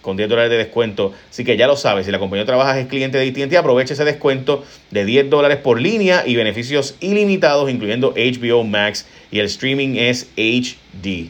con 0.05 0.15
10 0.15 0.29
dólares 0.29 0.51
de 0.51 0.57
descuento. 0.57 1.13
Así 1.29 1.43
que 1.43 1.57
ya 1.57 1.65
lo 1.65 1.75
sabes, 1.75 2.05
si 2.05 2.11
la 2.11 2.19
compañía 2.19 2.45
trabaja 2.45 2.79
es 2.79 2.87
cliente 2.87 3.17
de 3.17 3.27
AT&T, 3.27 3.57
aprovecha 3.57 3.93
ese 3.95 4.05
descuento 4.05 4.63
de 4.91 5.03
10 5.03 5.31
dólares 5.31 5.57
por 5.57 5.81
línea 5.81 6.23
y 6.25 6.35
beneficios 6.35 6.95
ilimitados, 6.99 7.69
incluyendo 7.71 8.13
HBO 8.15 8.63
Max 8.63 9.07
y 9.31 9.39
el 9.39 9.47
streaming 9.47 9.95
es 9.95 10.29
HD. 10.37 11.29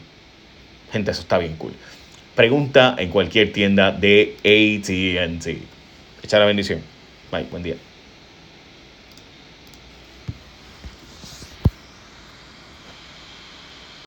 Gente, 0.92 1.10
eso 1.10 1.22
está 1.22 1.38
bien 1.38 1.56
cool. 1.56 1.72
Pregunta 2.34 2.94
en 2.98 3.08
cualquier 3.08 3.50
tienda 3.50 3.92
de 3.92 4.36
AT&T. 4.40 5.58
Echa 6.22 6.38
la 6.38 6.44
bendición. 6.44 6.82
Bye, 7.32 7.46
buen 7.50 7.62
día. 7.62 7.76